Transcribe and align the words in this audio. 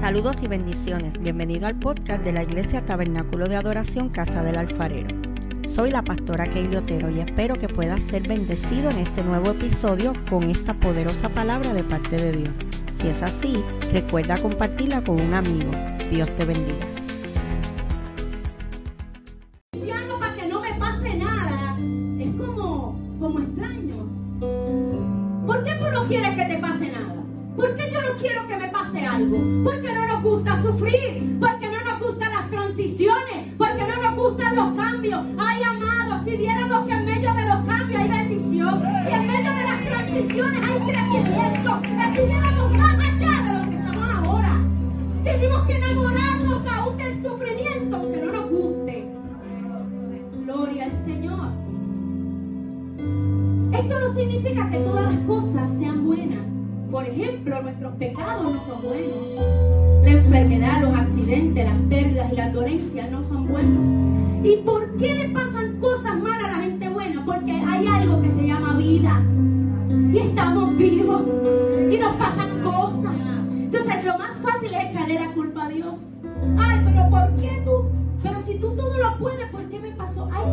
Saludos 0.00 0.42
y 0.42 0.46
bendiciones. 0.46 1.18
Bienvenido 1.18 1.66
al 1.66 1.78
podcast 1.78 2.22
de 2.22 2.32
la 2.32 2.42
Iglesia 2.42 2.84
Tabernáculo 2.84 3.48
de 3.48 3.56
Adoración 3.56 4.10
Casa 4.10 4.42
del 4.42 4.56
Alfarero. 4.56 5.08
Soy 5.64 5.90
la 5.90 6.02
pastora 6.02 6.48
Keili 6.48 6.76
Otero 6.76 7.10
y 7.10 7.20
espero 7.20 7.56
que 7.56 7.68
puedas 7.68 8.02
ser 8.02 8.28
bendecido 8.28 8.90
en 8.90 8.98
este 8.98 9.24
nuevo 9.24 9.50
episodio 9.50 10.12
con 10.28 10.44
esta 10.44 10.74
poderosa 10.74 11.30
palabra 11.30 11.72
de 11.72 11.82
parte 11.82 12.16
de 12.16 12.32
Dios. 12.32 12.54
Si 13.00 13.08
es 13.08 13.22
así, 13.22 13.64
recuerda 13.92 14.36
compartirla 14.36 15.02
con 15.02 15.20
un 15.20 15.34
amigo. 15.34 15.70
Dios 16.10 16.30
te 16.36 16.44
bendiga. 16.44 16.95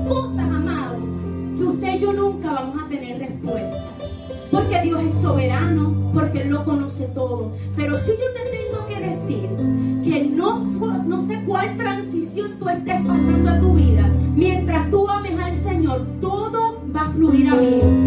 Cosas, 0.07 0.39
amado, 0.39 0.97
que 1.57 1.63
usted 1.63 1.95
y 1.95 1.99
yo 1.99 2.13
nunca 2.13 2.51
vamos 2.53 2.83
a 2.83 2.87
tener 2.89 3.19
respuesta. 3.19 3.77
Porque 4.51 4.81
Dios 4.81 5.03
es 5.03 5.13
soberano, 5.15 6.11
porque 6.13 6.41
Él 6.43 6.51
lo 6.51 6.63
conoce 6.63 7.05
todo. 7.07 7.53
Pero 7.75 7.97
si 7.97 8.11
yo 8.11 8.27
te 8.33 8.49
tengo 8.51 8.85
que 8.87 8.99
decir 8.99 9.49
que 10.03 10.25
no, 10.25 10.57
no 11.05 11.27
sé 11.27 11.41
cuál 11.45 11.75
transición 11.77 12.59
tú 12.59 12.69
estés 12.69 13.01
pasando 13.05 13.49
a 13.49 13.59
tu 13.59 13.73
vida, 13.73 14.09
mientras 14.35 14.89
tú 14.91 15.09
ames 15.09 15.39
al 15.39 15.55
Señor, 15.63 16.05
todo 16.21 16.81
va 16.95 17.01
a 17.01 17.11
fluir 17.11 17.49
a 17.49 17.55
bien. 17.55 18.02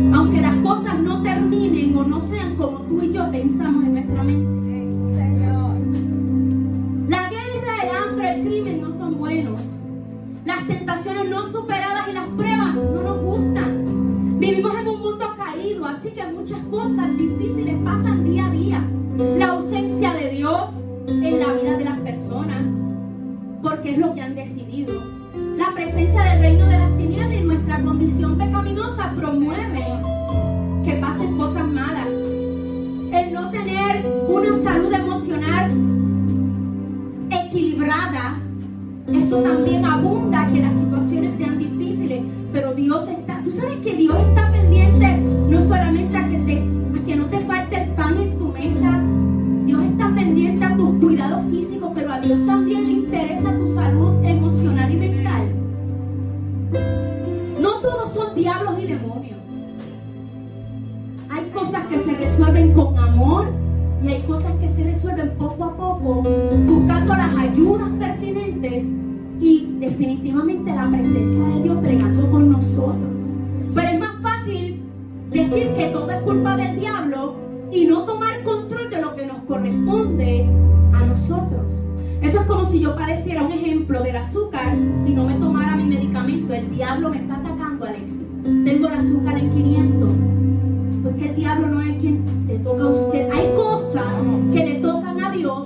Superadas 11.56 12.08
y 12.08 12.12
las 12.12 12.26
pruebas 12.28 12.74
no 12.74 13.02
nos 13.02 13.22
gustan. 13.22 14.38
Vivimos 14.38 14.78
en 14.78 14.88
un 14.88 15.00
mundo 15.00 15.34
caído, 15.36 15.86
así 15.86 16.10
que 16.10 16.26
muchas 16.26 16.60
cosas 16.70 17.16
difíciles 17.16 17.76
pasan 17.82 18.24
día 18.24 18.46
a 18.46 18.50
día. 18.50 18.90
La 19.16 19.46
ausencia 19.46 20.12
de 20.12 20.30
Dios 20.30 20.70
en 21.06 21.38
la 21.40 21.52
vida 21.54 21.78
de 21.78 21.84
las 21.84 21.98
personas, 22.00 22.62
porque 23.62 23.92
es 23.92 23.98
lo 23.98 24.14
que 24.14 24.20
han 24.20 24.34
decidido. 24.34 25.02
La 25.56 25.72
presencia 25.74 26.22
del 26.24 26.40
reino 26.40 26.66
de 26.66 26.78
las 26.78 26.96
tinieblas 26.98 27.32
y 27.32 27.40
nuestra 27.40 27.82
condición 27.82 28.36
pecaminosa 28.36 28.95
resuelven 64.96 65.30
poco 65.36 65.64
a 65.64 65.76
poco, 65.76 66.22
buscando 66.66 67.14
las 67.14 67.36
ayudas 67.36 67.90
pertinentes 67.98 68.84
y 69.38 69.76
definitivamente 69.78 70.74
la 70.74 70.88
presencia 70.88 71.44
de 71.44 71.62
Dios 71.62 71.82
bregando 71.82 72.30
con 72.30 72.50
nosotros. 72.52 73.12
Pero 73.74 73.88
es 73.88 73.98
más 74.00 74.22
fácil 74.22 74.80
decir 75.30 75.74
que 75.74 75.88
todo 75.88 76.10
es 76.10 76.22
culpa 76.22 76.56
del 76.56 76.80
diablo 76.80 77.34
y 77.70 77.84
no 77.84 78.04
tomar 78.04 78.42
control 78.42 78.88
de 78.88 79.02
lo 79.02 79.14
que 79.14 79.26
nos 79.26 79.36
corresponde 79.40 80.48
a 80.94 81.04
nosotros. 81.04 81.66
Eso 82.22 82.40
es 82.40 82.46
como 82.46 82.64
si 82.64 82.80
yo 82.80 82.96
padeciera 82.96 83.42
un 83.42 83.52
ejemplo 83.52 84.02
del 84.02 84.16
azúcar 84.16 84.74
y 85.06 85.10
no 85.10 85.24
me 85.24 85.34
tomara 85.34 85.76
mi 85.76 85.84
medicamento. 85.84 86.54
El 86.54 86.70
diablo 86.70 87.10
me 87.10 87.18
está 87.18 87.36
atacando, 87.36 87.84
Alexis. 87.84 88.26
Tengo 88.64 88.88
el 88.88 88.94
azúcar 88.94 89.36
en 89.36 89.50
500. 89.50 90.08
Porque 91.04 91.28
el 91.28 91.36
diablo 91.36 91.66
no 91.68 91.82
es 91.82 91.96
quien 91.98 92.24
te 92.46 92.58
toca 92.60 92.84
a 92.84 92.88
usted. 92.88 93.30
Hay 93.30 93.52
cosas 93.54 93.75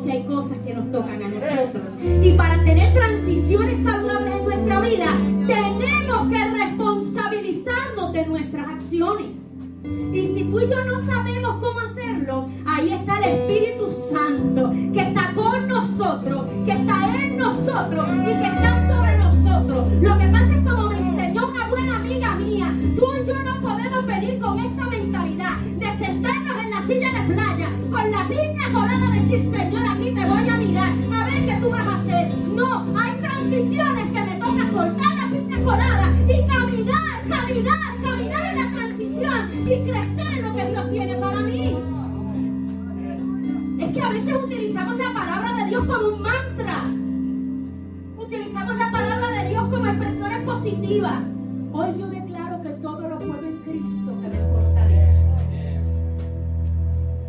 y 0.04 0.10
hay 0.10 0.22
cosas 0.24 0.58
que 0.64 0.74
nos 0.74 0.90
tocan 0.92 1.22
a 1.22 1.28
nosotros. 1.28 1.82
Y 2.22 2.32
para 2.32 2.62
tener 2.64 2.94
transiciones 2.94 3.82
saludables 3.82 4.34
en 4.34 4.44
nuestra 4.44 4.80
vida, 4.80 5.06
tenemos 5.46 6.28
que 6.28 6.50
responsabilizarnos 6.50 8.12
de 8.12 8.26
nuestras 8.26 8.68
acciones. 8.68 9.36
Y 10.12 10.26
si 10.26 10.44
tú 10.44 10.60
y 10.60 10.68
yo 10.68 10.84
no 10.84 11.04
sabemos 11.06 11.56
cómo 11.60 11.80
hacerlo, 11.80 12.46
ahí 12.66 12.92
está 12.92 13.18
el 13.18 13.24
Espíritu 13.24 13.90
Santo, 13.90 14.72
que 14.92 15.00
está 15.00 15.32
con 15.34 15.68
nosotros, 15.68 16.46
que 16.64 16.72
está 16.72 17.14
en 17.16 17.36
nosotros 17.36 18.06
y 18.22 18.24
que 18.24 18.46
está 18.46 18.88
sobre 18.88 19.18
nosotros. 19.18 19.92
Lo 20.00 20.18
que 20.18 20.26
pasa 20.26 20.54
es 20.54 20.68
como 20.68 20.88
me 20.88 20.98
enseñó 20.98 21.48
una 21.48 21.68
buena 21.68 21.96
amiga 21.96 22.34
mía, 22.36 22.74
tú 22.96 23.06
y 23.22 23.26
yo 23.26 23.34
no 23.42 23.60
podemos 23.60 24.06
venir 24.06 24.38
con 24.38 24.58
esta 24.58 24.84
mentalidad 24.86 25.56
de 25.58 25.86
sentarnos 26.04 26.64
en 26.64 26.70
la 26.70 26.86
silla 26.86 27.22
de 27.22 27.34
playa, 27.34 27.70
con 27.90 28.10
la 28.10 28.24
piña 28.28 28.72
colada, 28.72 29.10
decir, 29.12 29.50
Señor, 29.54 29.89
que 33.80 34.24
me 34.24 34.36
toca 34.36 34.70
soltar 34.72 35.16
la 35.16 35.30
piña 35.30 35.64
colada 35.64 36.12
y 36.28 36.46
caminar, 36.46 37.28
caminar, 37.28 38.00
caminar 38.02 38.44
en 38.46 38.56
la 38.56 38.70
transición 38.72 39.50
y 39.62 39.90
crecer 39.90 40.32
en 40.34 40.42
lo 40.42 40.54
que 40.54 40.66
Dios 40.66 40.90
tiene 40.90 41.14
para 41.16 41.40
mí. 41.40 41.78
Es 43.78 43.88
que 43.92 44.02
a 44.02 44.08
veces 44.10 44.34
utilizamos 44.34 44.98
la 44.98 45.14
palabra 45.14 45.54
de 45.56 45.64
Dios 45.70 45.84
como 45.86 46.08
un 46.08 46.22
mantra. 46.22 46.84
Utilizamos 48.18 48.76
la 48.76 48.90
palabra 48.90 49.30
de 49.30 49.48
Dios 49.48 49.62
como 49.70 49.86
expresiones 49.86 50.42
positivas. 50.42 51.22
Hoy 51.72 51.88
yo 51.98 52.06
declaro 52.08 52.62
que 52.62 52.70
todo 52.70 53.08
lo 53.08 53.18
puedo 53.18 53.46
en 53.46 53.56
Cristo 53.58 54.20
que 54.20 54.28
me 54.28 54.40
fortalece. 54.52 55.20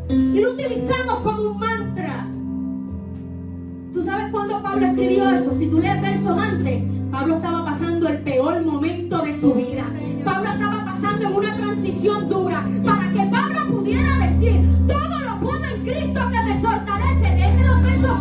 Y 0.10 0.42
lo 0.42 0.52
utilizamos 0.52 1.20
como 1.22 1.42
un 1.44 1.60
mantra. 1.60 1.71
Pablo 4.72 4.86
escribió 4.86 5.30
eso? 5.32 5.54
Si 5.60 5.68
tú 5.68 5.80
lees 5.80 6.02
versos 6.02 6.38
antes, 6.38 6.82
Pablo 7.12 7.36
estaba 7.36 7.66
pasando 7.66 8.08
el 8.08 8.20
peor 8.20 8.64
momento 8.64 9.22
de 9.22 9.36
su 9.38 9.54
vida. 9.54 9.84
Pablo 10.24 10.50
estaba 10.50 10.86
pasando 10.86 11.28
en 11.28 11.34
una 11.34 11.58
transición 11.58 12.30
dura 12.30 12.66
para 12.86 13.12
que 13.12 13.20
Pablo 13.30 13.68
pudiera 13.70 14.30
decir, 14.30 14.62
todo 14.88 15.20
lo 15.20 15.40
puedo 15.42 15.66
en 15.66 15.82
Cristo 15.82 16.22
que 16.32 16.54
me 16.54 16.62
fortalece. 16.62 17.36
Léete 17.36 17.68
los 17.68 17.84
versos 17.84 18.18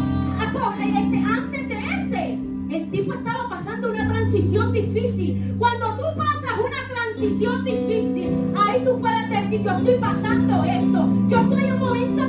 este, 0.81 1.19
antes 1.19 1.69
de 1.69 1.77
ese. 1.77 2.39
El 2.77 2.91
tipo 2.91 3.15
estaba 3.15 3.49
pasando 3.49 3.91
una 3.93 4.09
transición 4.09 4.73
difícil. 4.73 5.55
Cuando 5.57 5.87
tú 5.99 6.03
pasas 6.19 6.59
una 6.59 6.89
transición 6.93 7.65
difícil, 7.65 8.35
ahí 8.59 8.85
tú 8.85 9.01
puedes 9.01 9.31
decir, 9.31 9.63
yo 9.63 9.71
estoy 9.71 9.99
pasando 10.01 10.65
esto. 10.65 11.09
Yo 11.29 11.41
estoy 11.43 11.65
en 11.65 11.73
un 11.75 11.79
momento 11.79 12.20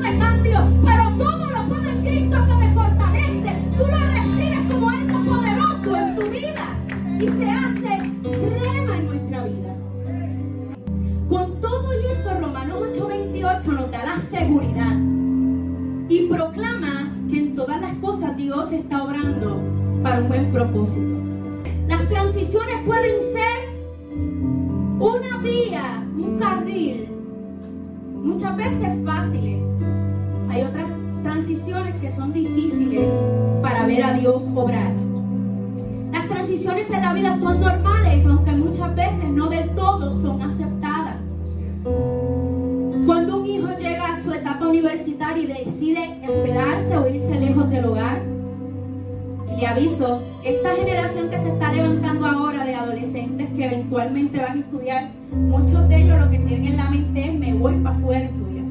y 49.61 49.65
aviso, 49.65 50.23
esta 50.43 50.75
generación 50.75 51.29
que 51.29 51.37
se 51.37 51.49
está 51.49 51.71
levantando 51.71 52.25
ahora 52.25 52.65
de 52.65 52.73
adolescentes 52.73 53.47
que 53.55 53.65
eventualmente 53.65 54.39
van 54.39 54.57
a 54.57 54.59
estudiar, 54.61 55.11
muchos 55.31 55.87
de 55.87 56.01
ellos 56.01 56.19
lo 56.19 56.31
que 56.31 56.39
tienen 56.39 56.71
en 56.71 56.77
la 56.77 56.89
mente 56.89 57.27
es 57.27 57.33
me 57.35 57.53
voy 57.53 57.75
para 57.75 57.95
afuera 57.95 58.21
a 58.21 58.29
estudiar. 58.29 58.65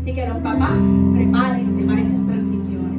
Así 0.00 0.14
que 0.14 0.28
los 0.28 0.36
papás, 0.36 0.78
prepárense 1.12 1.82
para 1.82 2.00
esas 2.00 2.26
transiciones. 2.26 2.98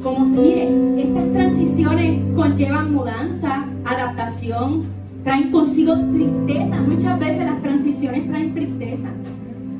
Como 0.00 0.24
se 0.24 0.40
mire, 0.40 1.02
estas 1.02 1.32
transiciones 1.32 2.20
conllevan 2.36 2.94
mudanza, 2.94 3.66
adaptación, 3.84 4.84
traen 5.24 5.50
consigo 5.50 5.96
tristeza. 6.12 6.80
Muchas 6.80 7.18
veces 7.18 7.44
las 7.44 7.60
transiciones 7.60 8.28
traen 8.28 8.54
tristeza. 8.54 9.08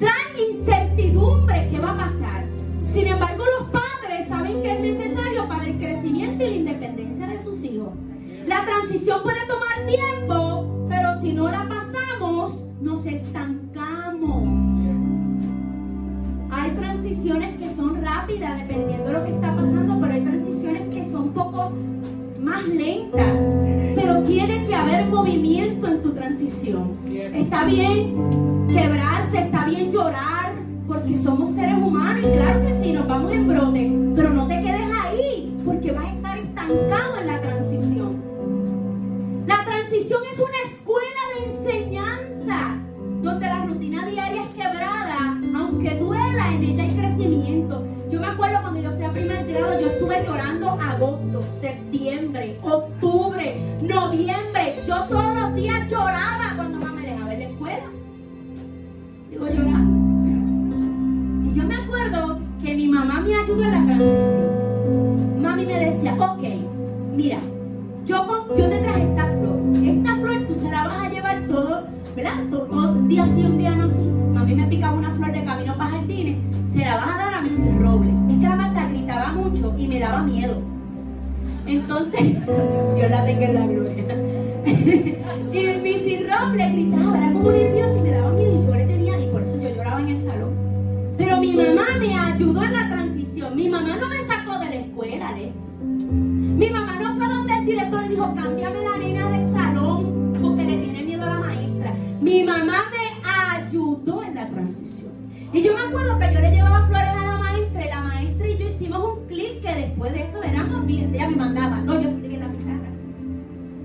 Traen 0.01 0.51
incertidumbre, 0.51 1.69
¿qué 1.71 1.79
va 1.79 1.93
a 1.93 1.97
pasar? 1.97 2.45
Sin 2.93 3.07
embargo, 3.07 3.45
los 3.58 3.58
es 4.79 4.99
necesario 4.99 5.49
para 5.49 5.67
el 5.67 5.77
crecimiento 5.77 6.45
y 6.45 6.51
la 6.51 6.57
independencia 6.57 7.27
de 7.27 7.43
sus 7.43 7.63
hijos. 7.65 7.89
La 8.47 8.65
transición 8.65 9.23
puede 9.23 9.41
tomar 9.47 9.87
tiempo, 9.87 10.87
pero 10.89 11.21
si 11.21 11.33
no 11.33 11.49
la 11.49 11.69
pasamos, 11.69 12.65
nos 12.81 13.05
estancamos. 13.07 14.49
Hay 16.51 16.71
transiciones 16.73 17.59
que 17.59 17.75
son 17.75 18.03
rápidas 18.03 18.59
dependiendo 18.59 19.07
de 19.07 19.13
lo 19.13 19.25
que 19.25 19.35
está 19.35 19.55
pasando, 19.55 19.99
pero 20.01 20.15
hay 20.15 20.21
transiciones 20.23 20.95
que 20.95 21.11
son 21.11 21.25
un 21.25 21.33
poco 21.33 21.73
más 22.41 22.67
lentas. 22.69 23.37
Pero 23.97 24.23
tiene 24.23 24.65
que 24.65 24.75
haber 24.75 25.07
movimiento 25.07 25.89
en 25.89 26.03
tu 26.03 26.13
transición. 26.13 26.97
Está 27.35 27.65
bien 27.65 28.69
quebrarse, 28.71 29.39
está 29.39 29.67
bien 29.67 29.91
llorar, 29.91 30.53
porque 30.87 31.19
somos 31.19 31.51
seres 31.51 31.77
humanos 31.77 32.25
y 32.27 32.33
claro 32.33 32.63
que 32.63 32.83
sí, 32.83 32.93
nos 32.93 33.07
vamos 33.07 33.33
en 33.33 33.47
brote, 33.47 33.93
pero 34.17 34.31
no 34.31 34.48
porque 35.79 35.93
vas 35.93 36.07
a 36.07 36.13
estar 36.13 36.39
estancado 36.39 37.19
en 37.21 37.27
la 37.29 37.41
transición. 37.41 38.23
La 39.47 39.65
transición 39.65 40.23
es 40.33 40.41
una 40.41 40.73
escuela 40.73 41.21
de 41.35 41.45
enseñanza, 41.53 42.77
donde 43.23 43.47
la 43.47 43.65
rutina 43.65 44.05
diaria 44.05 44.43
es 44.43 44.55
quebrada, 44.57 45.41
aunque 45.57 45.95
duela, 45.95 46.53
en 46.53 46.65
ella 46.65 46.83
hay 46.83 46.91
crecimiento. 46.91 47.87
Yo 48.11 48.21
me 48.21 48.27
acuerdo 48.27 48.61
cuando 48.61 48.81
yo 48.81 48.91
fui 48.91 49.05
a 49.05 49.13
primer 49.13 49.47
grado, 49.47 49.81
yo 49.81 49.87
estuve 49.87 50.25
llorando 50.27 50.71
agosto, 50.71 51.45
septiembre, 51.61 52.59
octubre, 52.61 53.57
noviembre. 53.81 54.83
Yo 54.85 55.05
todos 55.05 55.37
los 55.37 55.55
días 55.55 55.89
lloraba 55.89 56.55
cuando 56.57 56.78
mira, 67.19 67.39
yo, 68.07 68.27
con- 68.29 68.57
yo 68.57 68.69
te 68.71 68.79
traje 68.79 69.03
esta 69.03 69.25
flor. 69.27 69.59
Esta 69.85 70.15
flor 70.17 70.47
tú 70.47 70.55
se 70.55 70.71
la 70.71 70.85
vas 70.85 71.05
a 71.07 71.11
llevar 71.11 71.47
todo, 71.49 71.83
¿verdad? 72.15 72.33
Todo, 72.49 72.63
todo 72.67 72.95
día 73.09 73.27
sí, 73.27 73.43
un 73.45 73.59
día 73.59 73.75
no 73.75 73.85
así. 73.87 74.09
Mami 74.35 74.55
me 74.55 74.67
picaba 74.69 74.97
una 74.97 75.11
flor 75.11 75.33
de 75.33 75.45
camino 75.45 75.77
para 75.77 75.91
jardines, 75.91 76.37
se 76.73 76.79
la 76.79 76.97
vas 76.97 77.09
a 77.15 77.19
dar 77.19 77.35
a 77.35 77.41
Mrs. 77.43 77.79
Roble. 77.81 78.11
Es 78.31 78.37
que 78.41 78.49
la 78.49 78.55
Marta 78.57 78.89
gritaba 78.89 79.33
mucho 79.33 79.75
y 79.77 79.89
me 79.89 79.99
daba 79.99 80.23
miedo. 80.23 80.63
Entonces, 81.67 82.21
Dios 82.97 83.11
la 83.11 83.25
tenga 83.27 83.47
en 83.47 83.55
la 83.55 83.67
gloria. 83.67 84.05
y 85.53 85.81
Missy 85.83 86.25
Roble 86.25 86.71
gritaba, 86.71 87.19
era 87.19 87.33
como 87.33 87.51
nerviosa 87.51 87.99
y 87.99 88.03
me 88.03 88.11
daba 88.13 88.31
miedo 88.31 88.63
y 88.63 88.67
yo 88.67 88.75
le 88.77 88.87
tenía, 88.87 89.21
y 89.21 89.29
por 89.31 89.43
eso 89.43 89.61
yo 89.61 89.69
lloraba 89.75 90.01
en 90.03 90.09
el 90.09 90.23
salón. 90.23 90.51
Pero 91.19 91.41
mi 91.41 91.53
mamá 91.53 91.83
me 91.99 92.15
ayudó 92.17 92.63
en 92.63 92.73
la 92.75 92.89
transición. 92.89 93.57
Mi 93.57 93.69
mamá 93.69 93.97
no 94.01 94.09
me 94.09 94.21
sacó 94.21 94.59
de 94.61 94.67
la 94.67 94.75
escuela, 94.77 95.33
Les. 95.33 95.51
Director 97.69 98.03
y 98.05 98.09
dijo, 98.09 98.35
cámbiame 98.35 98.83
la 98.83 98.99
nena 98.99 99.31
del 99.31 99.49
salón 99.49 100.39
porque 100.41 100.65
le 100.65 100.79
tiene 100.79 101.03
miedo 101.03 101.23
a 101.23 101.27
la 101.27 101.39
maestra. 101.39 101.95
Mi 102.21 102.43
mamá 102.43 102.85
me 102.91 103.57
ayudó 103.57 104.23
en 104.23 104.35
la 104.35 104.49
transición. 104.49 105.13
Y 105.53 105.63
yo 105.63 105.75
me 105.75 105.81
acuerdo 105.81 106.19
que 106.19 106.33
yo 106.33 106.41
le 106.41 106.51
llevaba 106.51 106.87
flores 106.87 107.09
a 107.09 107.27
la 107.27 107.37
maestra 107.39 107.85
y 107.85 107.89
la 107.89 108.01
maestra 108.03 108.49
y 108.49 108.59
yo 108.59 108.69
hicimos 108.69 109.05
un 109.05 109.27
clic 109.27 109.61
que 109.61 109.75
después 109.75 110.13
de 110.13 110.23
eso 110.23 110.43
éramos 110.43 110.87
bien. 110.87 111.15
Ella 111.15 111.29
me 111.29 111.37
mandaba, 111.37 111.81
no, 111.81 112.01
yo 112.01 112.09
escribí 112.09 112.35
en 112.35 112.41
la 112.41 112.49
pizarra. 112.49 112.89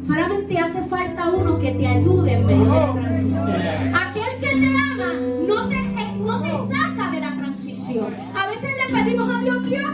Solamente 0.06 0.60
hace 0.60 0.84
falta 0.84 1.30
uno 1.30 1.60
que 1.60 1.72
te 1.72 1.88
ayude 1.88 2.34
en 2.34 2.46
medio 2.46 2.64
de 2.66 2.80
la 2.80 2.94
transición. 2.94 3.52
Aquel 3.96 4.40
que 4.42 4.48
te 4.48 4.76
ama 4.92 5.14
no 5.48 5.68
te, 5.70 5.76
eh, 5.76 6.16
no 6.20 6.42
te 6.42 6.52
saca 6.52 7.12
de 7.12 7.20
la 7.20 7.36
transición. 7.36 8.14
A 8.36 8.48
veces 8.48 8.72
le 8.78 9.04
pedimos 9.04 9.34
a 9.34 9.42
Dios, 9.42 9.66
Dios, 9.66 9.93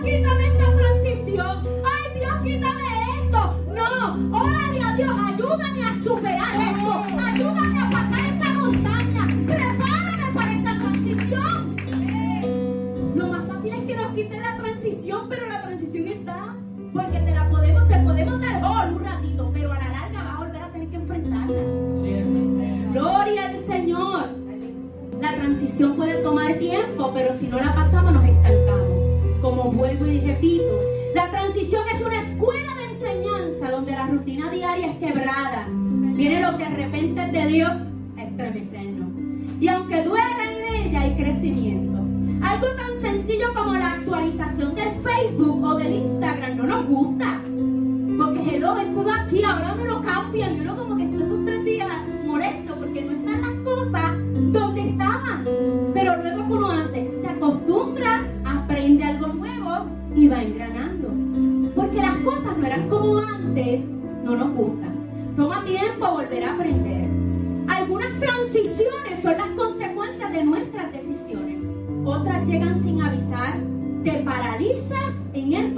ayúdame 5.79 5.85
a 5.85 6.03
superar 6.03 6.61
esto. 6.61 7.03
Ayúdame 7.17 7.79
a 7.79 7.89
pasar 7.89 8.25
esta 8.25 8.53
montaña. 8.53 9.27
Prepárame 9.45 10.33
para 10.33 10.53
esta 10.53 10.77
transición. 10.77 11.75
Lo 13.15 13.27
más 13.27 13.47
fácil 13.47 13.73
es 13.73 13.83
que 13.85 13.95
nos 13.95 14.11
quiten 14.13 14.41
la 14.41 14.57
transición, 14.57 15.29
pero 15.29 15.47
la 15.47 15.61
transición 15.61 16.07
está. 16.07 16.55
Porque 16.93 17.19
te 17.19 17.31
la 17.31 17.49
podemos, 17.49 17.87
te 17.87 17.99
podemos 17.99 18.41
dar 18.41 18.61
gol 18.61 18.93
un 18.95 19.03
ratito, 19.03 19.51
pero 19.53 19.71
a 19.71 19.79
la 19.79 19.89
larga 19.89 20.23
vas 20.23 20.35
a 20.35 20.39
volver 20.39 20.61
a 20.61 20.71
tener 20.71 20.89
que 20.89 20.95
enfrentarla. 20.95 21.61
Gloria 22.91 23.49
al 23.49 23.57
Señor. 23.57 24.25
La 25.21 25.35
transición 25.35 25.95
puede 25.95 26.15
tomar 26.21 26.53
tiempo, 26.55 27.11
pero 27.13 27.33
si 27.33 27.47
no 27.47 27.59
la 27.59 27.75
pasamos 27.75 28.13
nos 28.13 28.25
estancamos. 28.25 28.89
Como 29.41 29.71
vuelvo 29.71 30.07
y 30.07 30.19
repito, 30.21 30.79
la 31.13 31.29
transición 31.29 31.83
es 31.93 32.01
una 32.01 32.21
escuela 32.21 32.75
de 32.75 32.78
rutina 34.19 34.49
diaria 34.49 34.91
es 34.91 34.97
quebrada. 34.97 35.65
Viene 35.71 36.41
lo 36.41 36.57
que 36.57 36.65
de 36.65 36.75
repente 36.75 37.21
es 37.23 37.31
de 37.31 37.45
Dios 37.47 37.71
estremecernos. 38.17 39.09
Y 39.61 39.67
aunque 39.69 40.03
duela 40.03 40.43
en 40.43 40.87
ella 40.87 41.01
hay 41.01 41.15
crecimiento. 41.15 41.99
Algo 42.45 42.67
tan 42.75 43.01
sencillo 43.01 43.53
como 43.55 43.75
la 43.75 43.93
actualización 43.93 44.75
del 44.75 44.91
Facebook 45.01 45.63
o 45.63 45.75
del 45.75 45.93
Instagram 45.93 46.57
no 46.57 46.63
nos 46.63 46.85
gusta. 46.85 47.38
Transiciones 68.19 69.21
son 69.21 69.37
las 69.37 69.49
consecuencias 69.49 70.31
de 70.31 70.43
nuestras 70.43 70.91
decisiones. 70.91 71.57
Otras 72.05 72.47
llegan 72.47 72.83
sin 72.83 73.01
avisar. 73.01 73.59
Te 74.03 74.11
paralizas 74.23 75.13
en 75.33 75.53
el 75.53 75.73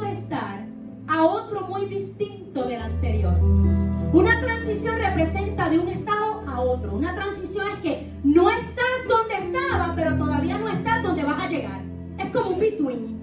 de 0.00 0.10
estar 0.12 0.64
a 1.06 1.24
otro 1.24 1.62
muy 1.62 1.86
distinto 1.86 2.64
del 2.64 2.82
anterior. 2.82 3.34
Una 4.12 4.40
transición 4.40 4.96
representa 4.96 5.68
de 5.68 5.78
un 5.78 5.88
estado 5.88 6.42
a 6.46 6.60
otro. 6.60 6.94
Una 6.94 7.14
transición 7.14 7.66
es 7.74 7.80
que 7.80 8.12
no 8.24 8.48
estás 8.50 8.84
donde 9.08 9.34
estabas, 9.34 9.92
pero 9.96 10.16
todavía 10.16 10.58
no 10.58 10.68
estás 10.68 11.02
donde 11.02 11.24
vas 11.24 11.44
a 11.44 11.48
llegar. 11.48 11.80
Es 12.18 12.30
como 12.30 12.50
un 12.50 12.60
between. 12.60 13.22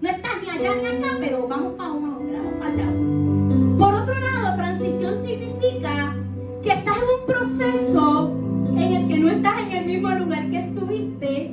No 0.00 0.08
estás 0.08 0.32
ni 0.42 0.50
allá 0.50 0.74
ni 0.74 0.86
acá, 0.86 1.16
pero 1.20 1.48
vamos 1.48 1.74
para 1.74 1.92
uno, 1.92 2.18
vamos 2.20 2.54
para 2.58 2.70
el 2.70 2.76
lado. 2.76 3.78
Por 3.78 3.94
otro 3.94 4.18
lado, 4.18 4.56
transición 4.56 5.24
significa 5.24 6.14
que 6.62 6.70
estás 6.70 6.96
en 6.96 7.20
un 7.20 7.26
proceso 7.26 8.42
que 9.08 9.18
no 9.18 9.28
estás 9.28 9.54
en 9.66 9.72
el 9.72 9.86
mismo 9.86 10.10
lugar 10.10 10.50
que 10.50 10.58
estuviste, 10.58 11.50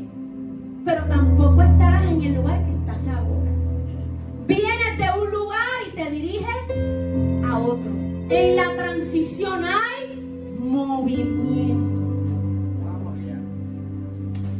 pero 0.85 1.03
tampoco 1.05 1.61
estarás 1.61 2.09
en 2.09 2.21
el 2.21 2.35
lugar 2.35 2.63
que 2.65 2.71
estás 2.71 3.07
ahora. 3.07 3.51
Vienes 4.49 4.97
de 4.97 5.21
un 5.21 5.29
lugar 5.31 5.59
y 5.87 5.95
te 5.95 6.09
diriges 6.09 7.45
a 7.45 7.59
otro. 7.59 7.91
En 8.31 8.55
la 8.55 8.75
transición 8.75 9.63
hay 9.63 10.19
movimiento. 10.57 11.99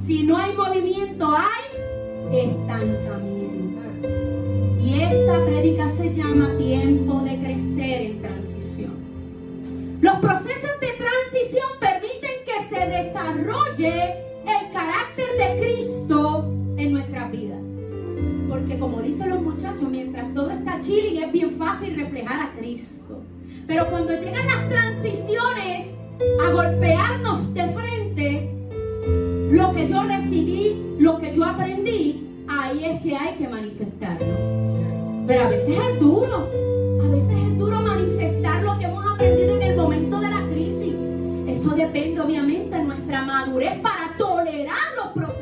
Si 0.05 0.27
no 0.27 0.37
hay 0.37 0.55
movimiento, 0.55 1.27
hay 1.35 2.37
estancamiento. 2.37 3.81
Y 4.79 5.01
esta 5.01 5.43
prédica 5.43 5.89
se 5.89 6.13
llama 6.13 6.55
tiempo 6.59 7.21
de 7.21 7.39
crecer 7.39 8.01
en 8.03 8.21
transición. 8.21 8.91
Los 10.01 10.17
procesos 10.17 10.79
de 10.81 10.87
transición 10.99 11.67
permiten 11.79 12.45
que 12.45 12.75
se 12.75 12.85
desarrolle 12.85 14.13
el 14.43 14.71
carácter 14.71 15.29
de 15.35 15.59
Cristo 15.65 16.45
en 16.77 16.93
nuestra 16.93 17.27
vida. 17.29 17.55
Porque 18.69 18.81
como 18.81 19.01
dicen 19.01 19.31
los 19.31 19.41
muchachos, 19.41 19.89
mientras 19.89 20.31
todo 20.35 20.51
está 20.51 20.79
chilling 20.79 21.23
es 21.23 21.31
bien 21.31 21.55
fácil 21.57 21.95
reflejar 21.95 22.39
a 22.39 22.51
Cristo. 22.51 23.23
Pero 23.65 23.89
cuando 23.89 24.11
llegan 24.13 24.45
las 24.45 24.69
transiciones 24.69 25.87
a 26.45 26.51
golpearnos 26.51 27.51
de 27.55 27.67
frente, 27.69 28.51
lo 29.49 29.73
que 29.73 29.89
yo 29.89 30.03
recibí, 30.03 30.95
lo 30.99 31.17
que 31.17 31.35
yo 31.35 31.45
aprendí, 31.45 32.43
ahí 32.47 32.85
es 32.85 33.01
que 33.01 33.15
hay 33.15 33.37
que 33.37 33.47
manifestarlo. 33.47 34.37
Pero 35.25 35.45
a 35.45 35.49
veces 35.49 35.79
es 35.89 35.99
duro, 35.99 36.47
a 37.01 37.07
veces 37.07 37.39
es 37.39 37.57
duro 37.57 37.81
manifestar 37.81 38.61
lo 38.61 38.77
que 38.77 38.85
hemos 38.85 39.03
aprendido 39.03 39.55
en 39.55 39.61
el 39.63 39.77
momento 39.77 40.19
de 40.19 40.29
la 40.29 40.47
crisis. 40.47 40.93
Eso 41.47 41.71
depende 41.71 42.21
obviamente 42.21 42.77
de 42.77 42.83
nuestra 42.83 43.23
madurez 43.23 43.79
para 43.79 44.15
tolerar 44.15 44.77
los 44.95 45.07
procesos. 45.07 45.38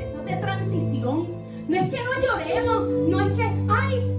No 1.68 1.76
es 1.76 1.90
que 1.90 1.98
no 1.98 2.12
lloremos, 2.22 2.88
no 3.10 3.20
es 3.20 3.32
que, 3.34 3.44
ay, 3.68 4.18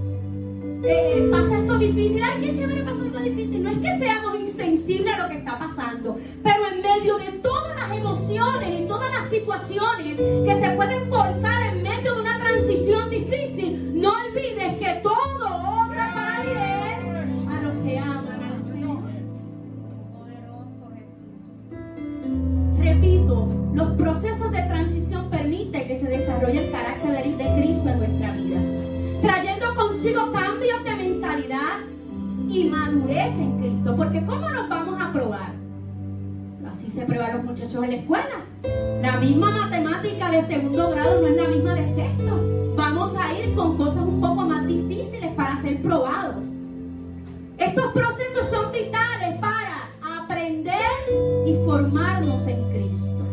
eh, 0.84 1.28
pasa 1.30 1.58
esto 1.58 1.78
difícil, 1.78 2.22
ay, 2.22 2.40
qué 2.42 2.58
chévere 2.58 2.82
pasa 2.82 3.06
esto 3.06 3.18
difícil. 3.20 3.62
No 3.62 3.70
es 3.70 3.78
que 3.78 3.98
seamos 3.98 4.38
insensibles 4.38 5.14
a 5.14 5.22
lo 5.22 5.28
que 5.30 5.38
está 5.38 5.58
pasando, 5.58 6.18
pero 6.42 6.58
en 6.72 6.82
medio 6.82 7.16
de 7.16 7.38
todas 7.38 7.74
las 7.74 7.96
emociones 7.96 8.80
y 8.80 8.84
todas 8.84 9.10
las 9.10 9.30
situaciones 9.30 10.16
que 10.16 10.54
se 10.60 10.70
pueden 10.76 11.08
volcar 11.08 11.74
en 11.74 11.82
medio 11.82 12.14
de 12.14 12.20
una 12.20 12.38
transición 12.38 13.10
difícil, 13.10 13.98
no 13.98 14.12
olvides 14.12 14.78
que 14.78 15.00
todo 15.02 15.46
obra 15.46 16.12
para 16.14 16.42
bien 16.42 17.48
a 17.48 17.62
los 17.62 17.84
que 17.84 17.98
aman. 17.98 18.38
Repito, 22.78 23.48
los 23.74 23.90
procesos 23.96 24.50
de 24.52 24.62
transición 24.62 25.27
desarrolle 26.38 26.66
el 26.66 26.72
carácter 26.72 27.36
de 27.36 27.60
Cristo 27.60 27.88
en 27.88 27.98
nuestra 27.98 28.32
vida, 28.32 28.60
trayendo 29.20 29.74
consigo 29.74 30.32
cambios 30.32 30.84
de 30.84 30.94
mentalidad 30.94 31.80
y 32.48 32.64
madurez 32.64 33.32
en 33.32 33.58
Cristo. 33.58 33.96
Porque 33.96 34.24
¿cómo 34.24 34.48
nos 34.48 34.68
vamos 34.68 35.00
a 35.00 35.12
probar? 35.12 35.52
Así 36.70 36.90
se 36.90 37.04
prueban 37.06 37.38
los 37.38 37.44
muchachos 37.44 37.82
en 37.82 37.90
la 37.90 37.96
escuela. 37.96 38.44
La 39.02 39.16
misma 39.16 39.50
matemática 39.50 40.30
de 40.30 40.42
segundo 40.42 40.90
grado 40.90 41.20
no 41.20 41.26
es 41.26 41.36
la 41.36 41.48
misma 41.48 41.74
de 41.74 41.86
sexto. 41.94 42.74
Vamos 42.76 43.16
a 43.16 43.34
ir 43.34 43.54
con 43.54 43.76
cosas 43.76 44.04
un 44.04 44.20
poco 44.20 44.42
más 44.42 44.66
difíciles 44.66 45.32
para 45.34 45.60
ser 45.60 45.82
probados. 45.82 46.44
Estos 47.58 47.92
procesos 47.92 48.46
son 48.50 48.70
vitales 48.70 49.34
para 49.40 50.22
aprender 50.22 50.78
y 51.46 51.54
formarnos 51.64 52.46
en 52.46 52.62
Cristo. 52.70 53.24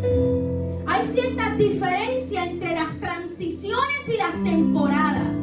Hay 0.87 1.05
ciertas 1.07 1.57
diferencias 1.57 2.14
las 4.25 4.43
temporadas. 4.43 5.33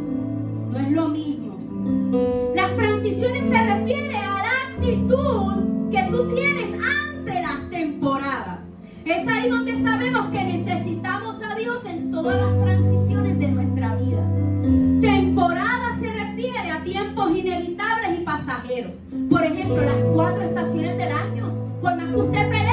No 0.70 0.78
es 0.78 0.90
lo 0.90 1.08
mismo. 1.08 1.56
Las 2.54 2.74
transiciones 2.76 3.44
se 3.44 3.74
refiere 3.74 4.16
a 4.16 4.42
la 4.42 4.74
actitud 4.74 5.90
que 5.90 6.02
tú 6.10 6.34
tienes 6.34 6.70
ante 6.74 7.42
las 7.42 7.70
temporadas. 7.70 8.60
Es 9.04 9.28
ahí 9.28 9.48
donde 9.48 9.80
sabemos 9.82 10.26
que 10.30 10.44
necesitamos 10.44 11.36
a 11.42 11.54
Dios 11.54 11.84
en 11.84 12.10
todas 12.10 12.40
las 12.40 12.64
transiciones 12.64 13.38
de 13.38 13.48
nuestra 13.48 13.96
vida. 13.96 14.28
Temporada 15.00 15.98
se 16.00 16.12
refiere 16.12 16.70
a 16.70 16.82
tiempos 16.84 17.36
inevitables 17.36 18.20
y 18.20 18.24
pasajeros. 18.24 18.92
Por 19.30 19.44
ejemplo, 19.44 19.82
las 19.82 20.00
cuatro 20.14 20.42
estaciones 20.42 20.96
del 20.96 21.12
año. 21.12 21.52
Por 21.80 21.96
más 21.96 22.08
que 22.08 22.16
usted 22.16 22.48
pelee, 22.48 22.71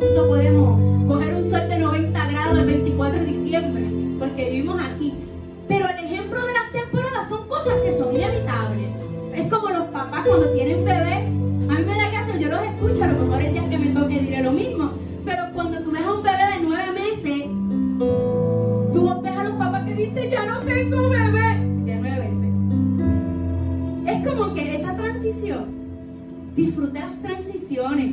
nosotros 0.00 0.28
podemos 0.28 0.80
coger 1.06 1.34
un 1.34 1.50
sol 1.50 1.68
de 1.68 1.78
90 1.78 2.26
grados 2.30 2.58
el 2.58 2.64
24 2.64 3.20
de 3.20 3.26
diciembre, 3.26 3.84
porque 4.18 4.50
vivimos 4.50 4.80
aquí. 4.80 5.14
Pero 5.68 5.88
el 5.90 5.98
ejemplo 5.98 6.40
de 6.40 6.52
las 6.54 6.72
temporadas 6.72 7.28
son 7.28 7.46
cosas 7.46 7.74
que 7.84 7.92
son 7.92 8.14
inevitables. 8.14 8.88
Es 9.34 9.52
como 9.52 9.68
los 9.68 9.88
papás 9.88 10.26
cuando 10.26 10.48
tienen 10.52 10.86
bebé. 10.86 11.26
A 11.68 11.74
mí 11.74 11.84
me 11.84 11.94
da 11.96 12.10
gracia, 12.10 12.36
yo 12.38 12.48
los 12.48 12.62
escucho, 12.62 13.04
a 13.04 13.08
lo 13.08 13.24
mejor 13.24 13.42
el 13.42 13.52
día 13.52 13.68
que 13.68 13.78
me 13.78 13.88
toque 13.88 14.20
diré 14.20 14.42
lo 14.42 14.52
mismo. 14.52 14.90
Pero 15.26 15.42
cuando 15.52 15.82
tú 15.82 15.90
ves 15.90 16.02
a 16.02 16.12
un 16.14 16.22
bebé 16.22 16.44
de 16.54 16.60
nueve 16.62 16.92
meses, 16.92 17.42
tú 18.94 19.20
ves 19.22 19.36
a 19.36 19.44
los 19.44 19.52
papás 19.52 19.84
que 19.84 19.94
dicen, 19.94 20.30
ya 20.30 20.46
no 20.46 20.60
tengo 20.60 21.10
bebé. 21.10 21.60
De 21.84 21.96
nueve 21.96 22.30
meses. 22.38 24.16
Es 24.16 24.26
como 24.26 24.54
que 24.54 24.76
esa 24.76 24.96
transición, 24.96 25.66
disfruta 26.56 27.00
las 27.00 27.20
transiciones, 27.20 28.12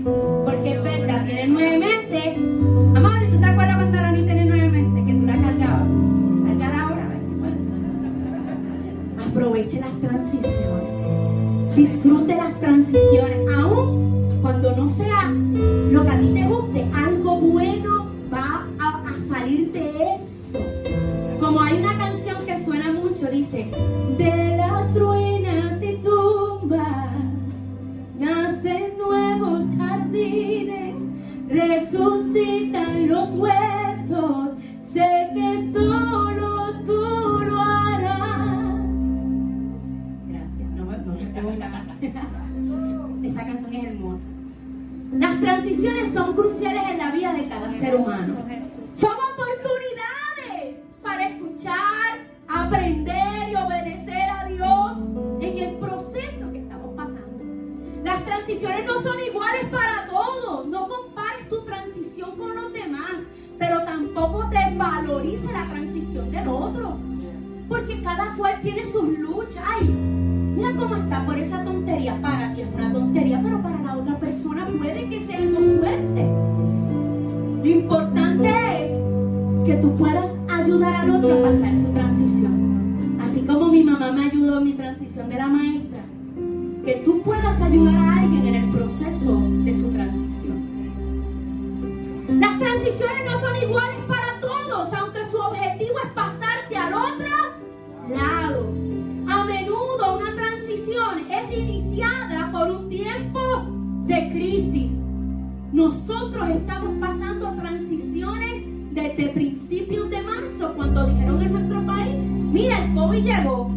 COVID 112.97 113.23
llegó, 113.23 113.69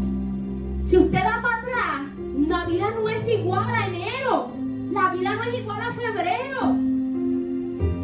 si 0.83 0.97
usted 0.97 1.23
da 1.23 1.43
para 1.43 1.57
atrás, 1.59 2.11
la 2.49 2.65
vida 2.65 2.91
no 2.99 3.07
es 3.07 3.29
igual 3.29 3.69
a 3.69 3.87
enero. 3.87 4.50
La 4.93 5.12
vida 5.12 5.35
no 5.35 5.43
es 5.43 5.59
igual 5.59 5.79
a 5.79 5.93
febrero. 5.93 6.73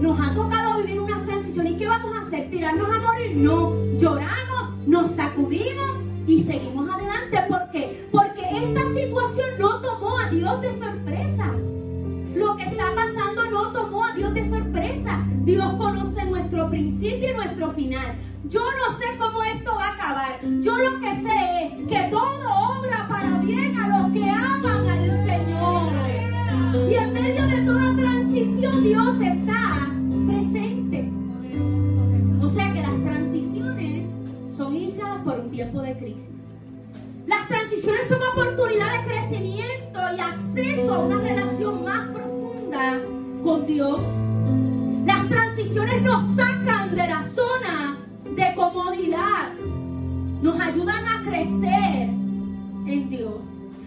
Nos 0.02 0.20
ha 0.20 0.34
tocado 0.34 0.76
vivir 0.76 1.00
una 1.00 1.24
transición. 1.24 1.68
¿Y 1.68 1.78
qué 1.78 1.88
vamos 1.88 2.14
a 2.14 2.20
hacer? 2.20 2.50
¿Tirarnos 2.50 2.88
a 2.90 3.00
morir? 3.00 3.34
No. 3.34 3.72
Lloramos, 3.96 4.76
nos 4.86 5.10
sacudimos 5.12 5.90
y 6.26 6.44
seguimos 6.44 6.86
adelante. 6.90 7.38
¿Por 7.48 7.70
qué? 7.72 8.08
Porque 8.12 8.42
esta 8.42 8.82
situación 8.94 9.48
no 9.58 9.80
tomó 9.80 10.18
a 10.18 10.28
Dios 10.28 10.60
de 10.60 10.78
sorpresa. 10.78 11.50
Lo 12.34 12.56
que 12.58 12.64
está 12.64 12.94
pasando 12.94 13.50
no 13.50 13.72
tomó 13.72 14.04
a 14.04 14.12
Dios 14.12 14.34
de 14.34 14.50
sorpresa. 14.50 15.24
Dios 15.44 15.72
conoce 15.78 16.26
nuestro 16.26 16.68
principio 16.68 17.30
y 17.30 17.34
nuestro 17.34 17.72
final. 17.72 18.16
Yo 18.48 18.60
no 18.60 18.96
sé 18.96 19.06
cómo 19.18 19.42
esto 19.42 19.74
va 19.74 19.88
a 19.88 19.94
acabar. 19.94 20.40
Yo 20.60 20.76
lo 20.78 21.00
que 21.00 21.12
sé 21.14 21.64
es 21.64 21.88
que 21.88 22.08
todo 22.10 22.78
obra 22.78 23.08
para 23.08 23.38
bien 23.38 23.76
a 23.76 23.88
los 23.88 24.12
que 24.12 24.30
aman 24.30 24.88
al 24.88 25.10
Señor. 25.26 25.92
Y 26.88 26.94
en 26.94 27.12
medio 27.12 27.46
de 27.48 27.62
toda 27.62 27.96
transición 27.96 28.84
Dios 28.84 29.20
está 29.20 29.90
presente. 30.28 31.10
O 32.40 32.48
sea 32.48 32.72
que 32.72 32.82
las 32.82 33.02
transiciones 33.02 34.06
son 34.56 34.76
iniciadas 34.76 35.22
por 35.24 35.40
un 35.40 35.50
tiempo 35.50 35.82
de 35.82 35.98
crisis. 35.98 36.36
Las 37.26 37.48
transiciones 37.48 38.08
son 38.08 38.20
oportunidades 38.22 39.06
de 39.06 39.12
crecimiento 39.12 40.00
y 40.16 40.20
acceso 40.20 40.94
a 40.94 40.98
una 41.00 41.18
relación 41.18 41.82
más 41.82 42.08
profunda 42.10 43.00
con 43.42 43.66
Dios. 43.66 44.00
Las 45.04 45.28
transiciones 45.28 46.02
nos 46.02 46.36
sacan 46.36 46.94
de 46.94 47.08
la 47.08 47.22
zona 47.24 47.95
de 48.36 48.54
comodidad. 48.54 49.52
Nos 50.42 50.60
ayudan 50.60 51.04
a 51.06 51.22
crecer 51.24 52.10
en 52.86 53.10
Dios. 53.10 53.44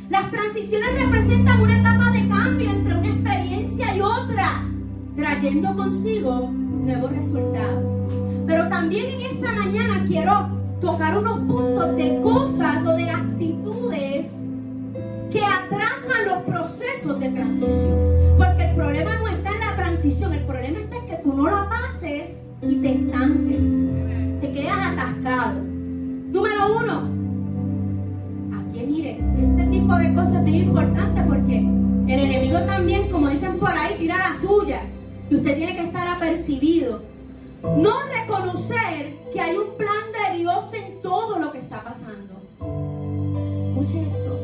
Las 0.09 0.31
transiciones 0.31 1.03
representan 1.03 1.61
una 1.61 1.79
etapa 1.79 2.09
de 2.11 2.27
cambio 2.27 2.71
entre 2.71 2.97
una 2.97 3.07
experiencia 3.07 3.95
y 3.95 4.01
otra, 4.01 4.63
trayendo 5.15 5.75
consigo 5.75 6.49
nuevos 6.51 7.11
resultados. 7.11 7.83
Pero 8.47 8.67
también 8.69 9.05
en 9.11 9.21
esta 9.21 9.51
mañana 9.51 10.03
quiero 10.07 10.49
tocar 10.81 11.19
unos 11.19 11.39
puntos 11.41 11.95
de 11.95 12.19
cosas 12.21 12.83
o 12.87 12.95
de 12.95 13.07
actitudes 13.07 14.31
que 15.31 15.41
atrasan 15.45 16.25
los 16.27 16.43
procesos 16.43 17.19
de 17.19 17.29
transición. 17.29 17.99
Porque 18.35 18.69
el 18.69 18.75
problema 18.75 19.15
no 19.17 19.27
está 19.27 19.51
en 19.51 19.59
la 19.59 19.75
transición, 19.75 20.33
el 20.33 20.43
problema 20.45 20.79
está 20.79 20.95
en 20.97 21.05
que 21.05 21.17
tú 21.17 21.33
no 21.35 21.43
la 21.43 21.69
pases 21.69 22.39
y 22.63 22.75
te 22.77 22.91
estanques, 22.93 24.08
te 24.41 24.51
quedas 24.53 24.77
atascado. 24.93 25.61
Número 25.63 26.77
uno, 26.77 27.09
aquí 28.59 28.85
mire, 28.85 29.19
este 29.37 29.63
tipo 29.65 29.95
de 29.95 30.13
cosas 30.13 30.35
es 30.35 30.43
bien 30.45 30.67
importante 30.67 31.21
porque 31.27 31.57
el 31.59 32.19
enemigo 32.19 32.59
también, 32.61 33.09
como 33.09 33.29
dicen 33.29 33.57
por 33.59 33.71
ahí, 33.71 33.95
tira 33.97 34.17
la 34.17 34.39
suya. 34.39 34.81
Y 35.29 35.35
usted 35.35 35.57
tiene 35.57 35.75
que 35.75 35.83
estar 35.83 36.07
apercibido 36.07 37.01
no 37.61 37.91
reconocer 38.03 39.15
que 39.33 39.41
hay 39.41 39.57
un 39.57 39.75
plan 39.77 40.11
de 40.13 40.37
Dios 40.37 40.63
en 40.73 41.01
todo 41.01 41.39
lo 41.39 41.51
que 41.51 41.59
está 41.59 41.83
pasando. 41.83 42.41
Escuche 43.69 44.01
esto. 44.01 44.39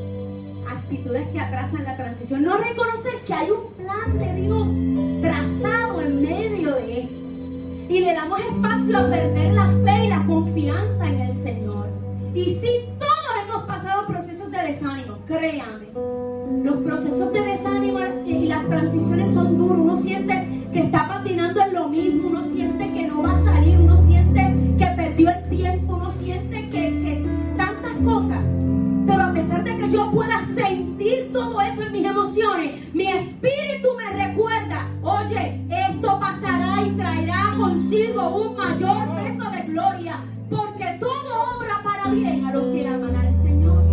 Actitudes 0.70 1.28
que 1.30 1.40
atrasan 1.40 1.84
la 1.86 1.96
transición. 1.96 2.44
No 2.44 2.58
reconocer 2.58 3.14
que 3.26 3.34
hay 3.34 3.50
un 3.52 3.74
plan 3.74 4.20
de 4.20 4.42
Dios 4.42 4.70
trazado 5.22 6.02
en 6.02 6.22
medio 6.22 6.76
de 6.76 7.00
esto. 7.02 7.25
Y 7.88 8.00
le 8.00 8.14
damos 8.14 8.40
espacio 8.40 8.98
a 8.98 9.10
perder 9.10 9.54
la 9.54 9.70
fe 9.84 10.06
y 10.06 10.10
la 10.10 10.26
confianza 10.26 11.08
en 11.08 11.22
el 11.22 11.36
Señor. 11.36 11.88
Y 12.34 12.46
si 12.46 12.90
todos 12.98 13.44
hemos 13.44 13.64
pasado 13.66 14.08
procesos 14.08 14.50
de 14.52 14.58
desánimo, 14.58 15.18
créame. 15.28 15.86
Los 16.64 16.78
procesos 16.78 17.32
de 17.32 17.42
desánimo 17.42 18.00
y 18.26 18.46
las 18.48 18.68
transiciones 18.68 19.32
son 19.34 19.58
duros. 19.58 19.78
Uno 19.78 19.98
siente 19.98 20.68
que 20.74 20.80
está 20.80 21.08
patinando 21.08 21.62
en 21.62 21.74
lo 21.74 21.88
mismo, 21.88 22.28
uno 22.28 22.44
siente 22.44 22.92
que 22.92 23.08
no 23.08 23.22
va 23.22 23.34
a 23.34 23.44
salir, 23.44 23.80
uno 23.80 23.98
siente 24.08 24.56
que 24.78 24.86
perdió 24.88 25.30
el 25.30 25.50
tiempo, 25.50 25.96
uno 25.96 26.12
siente 26.12 26.70
que, 26.70 27.26
tantas 27.56 27.94
cosas. 28.04 28.42
Pero 29.06 29.22
a 29.22 29.32
pesar 29.32 29.64
de 29.64 29.78
que 29.78 29.90
yo 29.92 30.12
pueda 30.12 30.44
sentir 30.56 30.95
todo 31.32 31.62
eso 31.62 31.84
en 31.84 31.92
mis 31.92 32.06
emociones, 32.06 32.94
mi 32.94 33.08
espíritu 33.08 33.90
me 33.98 34.26
recuerda, 34.28 34.90
oye, 35.04 35.62
esto 35.70 36.20
pasará 36.20 36.82
y 36.84 36.92
traerá 36.92 37.54
consigo 37.58 38.28
un 38.30 38.56
mayor 38.56 39.16
peso 39.16 39.50
de 39.52 39.62
gloria, 39.72 40.20
porque 40.50 40.98
todo 41.00 41.58
obra 41.58 41.82
para 41.84 42.12
bien 42.12 42.46
a 42.46 42.54
los 42.54 42.74
que 42.74 42.88
aman 42.88 43.16
al 43.16 43.36
Señor. 43.42 43.84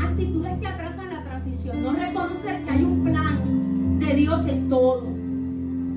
Actitudes 0.00 0.58
que 0.60 0.66
atrasan 0.66 1.08
la 1.14 1.24
transición, 1.24 1.82
no 1.82 1.92
reconocer 1.92 2.64
que 2.64 2.70
hay 2.70 2.84
un 2.84 3.04
plan 3.04 3.98
de 3.98 4.14
Dios 4.14 4.46
en 4.46 4.68
todo. 4.68 5.06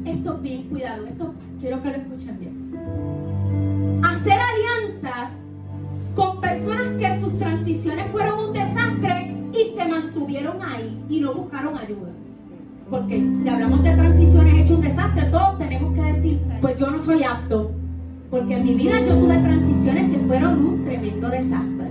Esto 0.05 0.37
bien 0.37 0.63
cuidado, 0.69 1.05
esto 1.07 1.33
quiero 1.59 1.81
que 1.83 1.89
lo 1.89 1.95
escuchen 1.95 2.39
bien. 2.39 4.01
Hacer 4.03 4.39
alianzas 4.39 5.31
con 6.15 6.41
personas 6.41 6.87
que 6.99 7.20
buscaron 11.61 11.77
ayuda. 11.77 12.09
Porque 12.89 13.25
si 13.41 13.49
hablamos 13.49 13.83
de 13.83 13.91
transiciones 13.91 14.55
hecho 14.55 14.75
un 14.75 14.81
desastre, 14.81 15.23
todos 15.25 15.57
tenemos 15.57 15.93
que 15.93 16.01
decir, 16.01 16.39
pues 16.59 16.77
yo 16.77 16.91
no 16.91 16.99
soy 16.99 17.23
apto. 17.23 17.71
Porque 18.29 18.55
en 18.55 18.63
mi 18.63 18.75
vida 18.75 18.99
yo 19.01 19.17
tuve 19.17 19.37
transiciones 19.37 20.11
que 20.11 20.19
fueron 20.25 20.65
un 20.65 20.85
tremendo 20.85 21.29
desastre. 21.29 21.87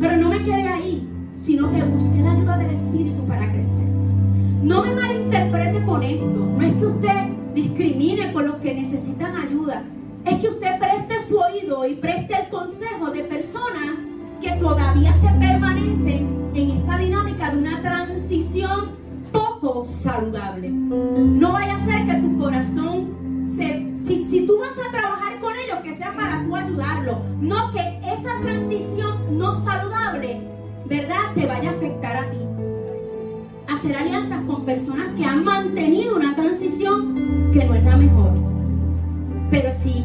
Pero 0.00 0.16
no 0.16 0.28
me 0.28 0.42
quedé 0.42 0.68
ahí, 0.68 1.08
sino 1.40 1.70
que 1.70 1.82
busqué 1.82 2.20
la 2.20 2.32
ayuda 2.32 2.58
del 2.58 2.70
Espíritu 2.70 3.24
para 3.26 3.50
crecer. 3.50 3.84
No 4.62 4.82
me 4.82 4.94
malinterprete 4.94 5.84
con 5.84 6.02
esto. 6.02 6.26
No 6.26 6.62
es 6.62 6.72
que 6.74 6.86
usted 6.86 7.28
discrimine 7.54 8.32
con 8.32 8.46
los 8.46 8.56
que 8.56 8.74
necesitan 8.74 9.36
ayuda. 9.36 9.82
Es 10.24 10.40
que 10.40 10.48
usted 10.48 10.78
preste 10.78 11.28
su 11.28 11.38
oído 11.38 11.86
y 11.86 11.94
preste 11.96 12.34
el 12.42 12.48
consejo 12.48 13.10
de 13.10 13.24
personas 13.24 13.98
que 14.40 14.50
todavía 14.52 15.12
se 15.14 15.28
permanecen 15.38 16.28
en 16.54 16.70
esta 16.70 16.98
dinámica 16.98 17.50
de 17.50 17.58
una 17.58 17.82
transición 17.82 19.03
saludable. 19.84 20.70
No 20.70 21.52
vaya 21.52 21.76
a 21.76 21.84
ser 21.84 22.06
que 22.06 22.14
tu 22.20 22.38
corazón 22.38 23.46
se... 23.56 23.92
Si, 24.06 24.24
si 24.24 24.46
tú 24.46 24.58
vas 24.58 24.72
a 24.86 24.92
trabajar 24.92 25.40
con 25.40 25.52
ellos, 25.56 25.78
que 25.82 25.94
sea 25.94 26.14
para 26.14 26.44
tú 26.44 26.54
ayudarlo. 26.54 27.20
No 27.40 27.72
que 27.72 28.00
esa 28.04 28.40
transición 28.42 29.38
no 29.38 29.54
saludable, 29.64 30.40
¿verdad? 30.86 31.32
Te 31.34 31.46
vaya 31.46 31.70
a 31.70 31.72
afectar 31.72 32.16
a 32.16 32.30
ti 32.30 32.38
hacer 33.66 33.96
alianzas 33.96 34.40
con 34.42 34.64
personas 34.64 35.08
que 35.16 35.24
han 35.24 35.44
mantenido 35.44 36.16
una 36.16 36.34
transición 36.34 37.50
que 37.52 37.64
no 37.64 37.74
es 37.74 37.84
la 37.84 37.96
mejor. 37.96 38.32
Pero 39.50 39.70
si 39.82 40.04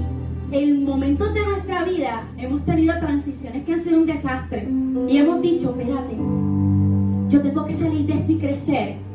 en 0.51 0.83
momentos 0.83 1.33
de 1.33 1.45
nuestra 1.45 1.83
vida 1.83 2.27
hemos 2.37 2.65
tenido 2.65 2.97
transiciones 2.99 3.65
que 3.65 3.73
han 3.73 3.83
sido 3.83 3.99
un 3.99 4.05
desastre 4.05 4.67
y 5.07 5.17
hemos 5.17 5.41
dicho, 5.41 5.75
espérate, 5.77 6.15
yo 7.29 7.41
tengo 7.41 7.65
que 7.65 7.73
salir 7.73 8.05
de 8.05 8.13
esto 8.13 8.31
y 8.31 8.37
crecer. 8.37 9.08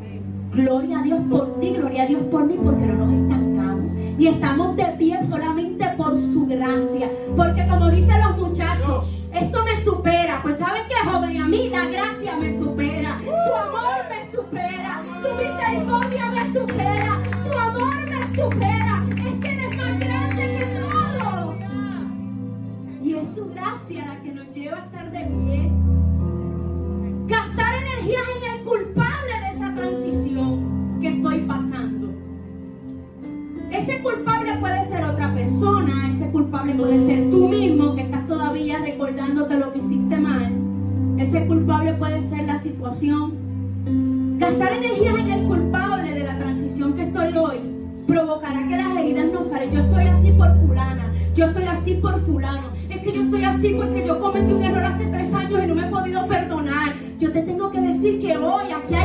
Gloria 0.55 0.99
a 0.99 1.03
Dios 1.03 1.19
por 1.29 1.59
ti, 1.59 1.73
gloria 1.73 2.03
a 2.03 2.05
Dios 2.05 2.21
por 2.31 2.45
mí, 2.45 2.57
porque 2.63 2.85
no 2.85 3.05
nos 3.05 3.13
estancamos. 3.13 3.91
Y 4.17 4.27
estamos 4.27 4.77
de 4.77 4.85
pie 4.97 5.19
solamente 5.29 5.85
por 5.97 6.17
su 6.17 6.45
gracia. 6.45 7.11
Porque 7.35 7.67
como 7.67 7.91
dicen 7.91 8.21
los 8.21 8.37
muchachos, 8.37 9.05
esto 9.33 9.65
me 9.65 9.83
supera. 9.83 10.39
Pues 10.41 10.57
¿saben 10.57 10.83
qué, 10.87 10.95
joven? 11.09 11.41
A 11.41 11.47
mí 11.49 11.67
la 11.69 11.85
gracia 11.87 12.37
me 12.37 12.57
supera. 12.57 13.19
Su 13.19 13.53
amor 13.53 14.05
me 14.09 14.31
supera. 14.31 15.03
Su 15.21 15.35
misericordia 15.35 16.25
me 16.27 16.53
supera. 16.53 17.19
Su 17.43 17.59
amor 17.59 17.97
me 18.07 18.35
supera. 18.41 19.03
Es 19.09 19.33
que 19.41 19.49
Él 19.51 19.59
es 19.59 19.77
más 19.77 19.99
grande 19.99 20.57
que 20.57 20.65
todo. 20.79 21.55
Y 23.03 23.13
es 23.13 23.27
su 23.35 23.49
gracia 23.49 24.05
la 24.05 24.21
que 24.23 24.31
nos 24.31 24.47
lleva 24.53 24.77
a 24.77 24.85
estar 24.85 25.11
de 25.11 25.19
pie. 25.19 25.71
Gastar 27.27 27.75
energías 27.75 28.23
en 28.37 28.44
culpable 36.65 36.75
puede 36.75 37.05
ser 37.05 37.29
tú 37.29 37.47
mismo 37.49 37.95
que 37.95 38.01
estás 38.01 38.27
todavía 38.27 38.79
recordándote 38.79 39.57
lo 39.57 39.71
que 39.71 39.79
hiciste 39.79 40.17
mal. 40.17 40.51
Ese 41.17 41.45
culpable 41.45 41.93
puede 41.93 42.27
ser 42.29 42.45
la 42.45 42.61
situación. 42.61 43.33
Gastar 44.39 44.73
energías 44.73 45.15
en 45.15 45.29
el 45.29 45.47
culpable 45.47 46.11
de 46.11 46.23
la 46.23 46.37
transición 46.37 46.93
que 46.93 47.03
estoy 47.03 47.37
hoy 47.37 47.57
provocará 48.07 48.67
que 48.67 48.77
las 48.77 48.97
heridas 48.97 49.27
no 49.31 49.43
salen. 49.43 49.71
Yo 49.71 49.79
estoy 49.81 50.05
así 50.05 50.31
por 50.31 50.59
fulana, 50.65 51.13
yo 51.35 51.45
estoy 51.45 51.63
así 51.63 51.93
por 51.95 52.25
fulano. 52.25 52.67
Es 52.89 53.01
que 53.01 53.13
yo 53.13 53.23
estoy 53.23 53.43
así 53.43 53.75
porque 53.75 54.05
yo 54.05 54.19
cometí 54.19 54.53
un 54.53 54.63
error 54.63 54.83
hace 54.83 55.05
tres 55.05 55.33
años 55.33 55.63
y 55.63 55.67
no 55.67 55.75
me 55.75 55.87
he 55.87 55.89
podido 55.89 56.27
perdonar. 56.27 56.93
Yo 57.19 57.31
te 57.31 57.41
tengo 57.43 57.71
que 57.71 57.81
decir 57.81 58.19
que 58.19 58.37
hoy 58.37 58.65
aquí 58.71 58.95
hay 58.95 59.04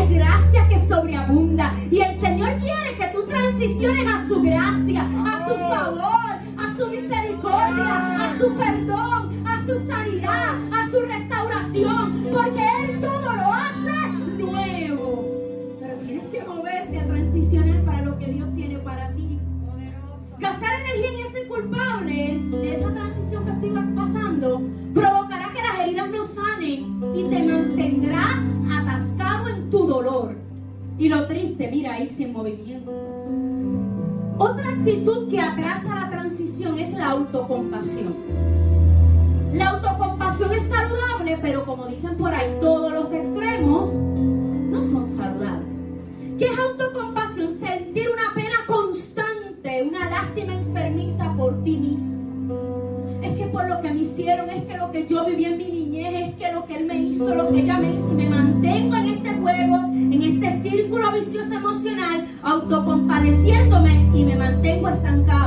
la 37.00 37.12
autocompasión. 37.12 38.14
La 39.54 39.70
autocompasión 39.70 40.52
es 40.52 40.64
saludable, 40.64 41.38
pero 41.40 41.64
como 41.64 41.86
dicen 41.86 42.14
por 42.18 42.34
ahí, 42.34 42.58
todos 42.60 42.92
los 42.92 43.10
extremos 43.10 43.94
no 43.94 44.84
son 44.84 45.08
saludables. 45.16 45.66
¿Qué 46.38 46.44
es 46.44 46.58
autocompasión? 46.58 47.58
Sentir 47.58 48.06
una 48.10 48.34
pena 48.34 48.66
constante, 48.66 49.82
una 49.82 50.10
lástima 50.10 50.52
enfermiza 50.52 51.34
por 51.38 51.64
ti 51.64 51.78
mismo. 51.78 53.18
Es 53.22 53.34
que 53.34 53.46
por 53.46 53.66
lo 53.66 53.80
que 53.80 53.94
me 53.94 54.00
hicieron, 54.00 54.50
es 54.50 54.64
que 54.64 54.76
lo 54.76 54.92
que 54.92 55.06
yo 55.06 55.24
viví 55.24 55.46
en 55.46 55.56
mi 55.56 55.64
niñez, 55.64 56.28
es 56.28 56.34
que 56.34 56.52
lo 56.52 56.66
que 56.66 56.76
él 56.76 56.84
me 56.84 56.96
hizo, 56.96 57.34
lo 57.34 57.48
que 57.48 57.60
ella 57.60 57.78
me 57.78 57.94
hizo, 57.94 58.12
y 58.12 58.16
me 58.16 58.28
mantengo 58.28 58.96
en 58.96 59.06
este 59.06 59.32
juego, 59.36 59.76
en 59.94 60.22
este 60.22 60.68
círculo 60.68 61.12
vicioso 61.12 61.54
emocional, 61.54 62.26
autocompadeciéndome 62.42 64.10
y 64.12 64.24
me 64.24 64.36
mantengo 64.36 64.88
estancado. 64.88 65.39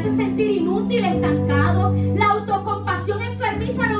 Hace 0.00 0.16
sentir 0.16 0.50
inútil, 0.50 1.04
estancado. 1.04 1.94
La 2.16 2.30
autocompasión 2.30 3.20
enfermiza 3.20 3.86
nos 3.86 3.99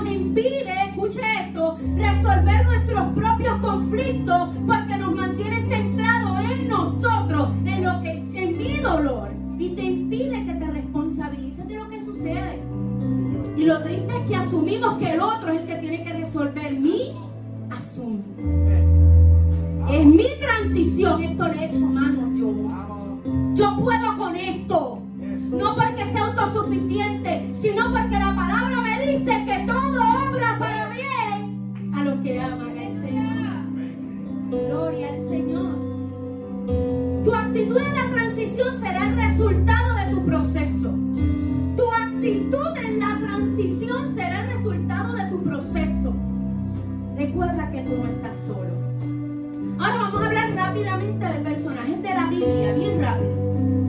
rápidamente 50.84 51.26
de 51.26 51.40
personajes 51.40 52.02
de 52.02 52.08
la 52.08 52.26
Biblia, 52.26 52.74
bien 52.74 53.00
rápido 53.00 53.40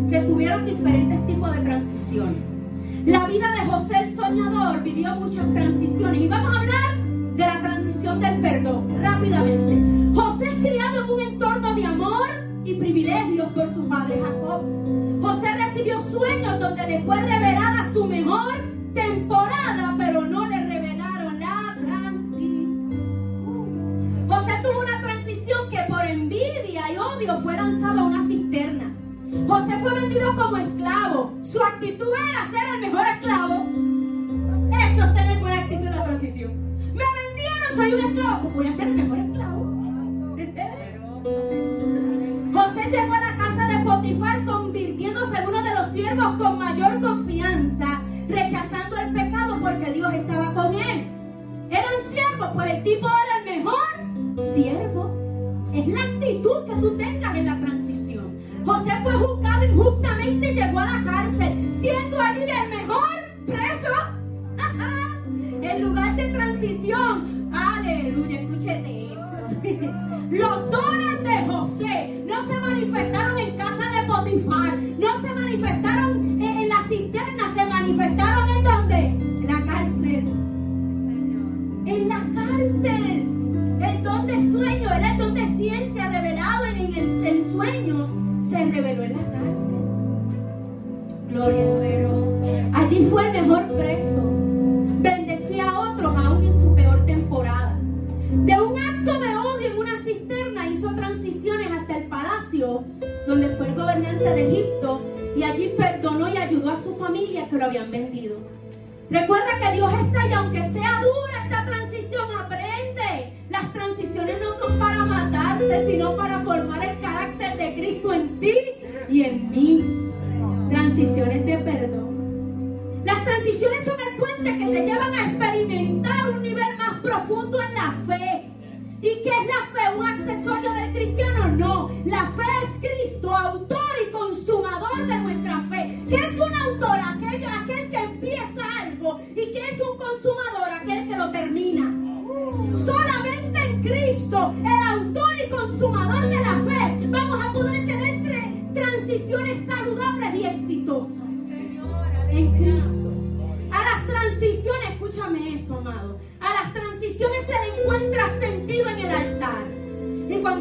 que 0.10 0.21
tuvieron 0.23 0.65
diferentes 0.65 1.25
tipos 1.25 1.56
de 1.56 1.62
transiciones. 1.62 2.45
La 3.06 3.25
vida 3.27 3.51
de 3.54 3.71
José 3.71 3.95
el 4.04 4.15
soñador 4.15 4.84
vivió 4.84 5.15
muchas 5.15 5.54
transiciones 5.54 6.21
y 6.21 6.27
vamos 6.27 6.54
a 6.54 6.60
hablar 6.60 6.97
de 7.36 7.45
la 7.45 7.62
transición 7.62 8.19
del 8.19 8.41
perdón 8.41 9.01
rápidamente. 9.01 10.13
José 10.13 10.49
es 10.49 10.56
criado 10.56 11.06
en 11.06 11.10
un 11.10 11.21
entorno 11.21 11.75
de 11.75 11.86
amor 11.86 12.27
y 12.65 12.73
privilegios 12.75 13.47
por 13.54 13.73
su 13.73 13.88
padre 13.88 14.21
Jacob. 14.21 14.62
José 15.21 15.54
recibió 15.54 16.01
sueños 16.01 16.60
donde 16.60 16.88
le 16.88 16.99
fue 17.04 17.21
revelada 17.21 17.89
su 17.93 18.06
mejor 18.06 18.54
temporada, 18.93 19.50
José 29.51 29.77
fue 29.81 29.93
vendido 29.93 30.33
como 30.37 30.55
esclavo. 30.55 31.33
Su 31.43 31.61
actitud 31.61 32.07
era 32.07 32.49
ser 32.51 32.73
el 32.73 32.79
mejor 32.79 33.05
esclavo. 33.05 33.65
Eso 34.71 35.03
es 35.03 35.13
tener 35.13 35.39
buena 35.39 35.59
actitud 35.59 35.87
en 35.87 35.91
la 35.91 36.03
transición. 36.05 36.53
Me 36.93 37.03
vendieron, 37.19 37.75
soy 37.75 37.93
un 37.93 37.99
esclavo. 37.99 38.43
Pues 38.43 38.53
voy 38.53 38.67
a 38.67 38.75
ser 38.77 38.87
el 38.87 38.93
mejor 38.93 39.17
esclavo. 39.17 39.61
José 42.53 42.91
llegó 42.91 43.13
a 43.13 43.19
la 43.19 43.37
casa 43.37 43.67
de 43.67 43.83
Potifar 43.83 44.45
convirtiéndose 44.45 45.37
en 45.37 45.47
uno 45.49 45.63
de 45.63 45.75
los 45.75 45.87
siervos 45.87 46.35
con 46.37 46.57
mayor 46.57 47.01
confianza, 47.01 48.01
rechazando 48.29 48.97
el 48.99 49.11
pecado 49.11 49.59
porque 49.59 49.91
Dios 49.91 50.13
estaba 50.13 50.53
con 50.53 50.73
él. 50.75 51.07
Era 51.69 51.87
un 51.99 52.09
siervo, 52.09 52.53
pues 52.53 52.71
el 52.71 52.83
tipo 52.83 53.05
era 53.05 53.37
el 53.39 53.57
mejor 53.57 54.53
siervo. 54.55 55.11
Es 55.73 55.87
la 55.87 56.03
actitud 56.03 56.65
que 56.67 56.75
tú 56.75 56.97
tengas 56.97 57.35
en 57.35 57.45
la. 57.47 57.61
José 58.65 58.91
fue 59.04 59.13
juzgado 59.13 59.65
injustamente 59.65 60.52
y 60.52 60.56
llegó 60.56 60.80
a 60.80 60.86
la 60.86 61.04
cárcel, 61.04 61.74
siendo 61.74 62.19
allí 62.19 62.41
el 62.41 62.69
mejor 62.69 63.10
preso. 63.45 63.93
el 65.62 65.82
lugar 65.82 66.15
de 66.15 66.30
transición. 66.30 67.50
Aleluya, 67.54 68.41
escúchete 68.41 69.06
esto. 69.06 69.93
Los 70.32 70.71
dones 70.71 71.24
de 71.24 71.52
José 71.52 72.24
no 72.26 72.47
se 72.47 72.60
manifestaron 72.60 73.38
en 73.38 73.58
casa 73.58 73.89
de 73.91 74.08
Potifar, 74.08 74.78
no 74.78 75.21
se 75.21 75.34
manifestaron 75.34 76.30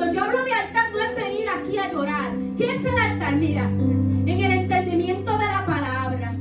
cuando 0.00 0.16
yo 0.16 0.24
hablo 0.24 0.44
de 0.44 0.52
altar, 0.54 0.92
no 0.92 0.98
es 0.98 1.14
venir 1.14 1.46
aquí 1.46 1.76
a 1.76 1.92
llorar. 1.92 2.30
¿Qué 2.56 2.74
es 2.74 2.82
el 2.86 2.98
altar? 2.98 3.36
Mira, 3.36 3.64
en 3.64 4.28
el 4.28 4.50
entendimiento 4.50 5.36
de 5.36 5.44
la 5.44 5.66
palabra. 5.66 6.36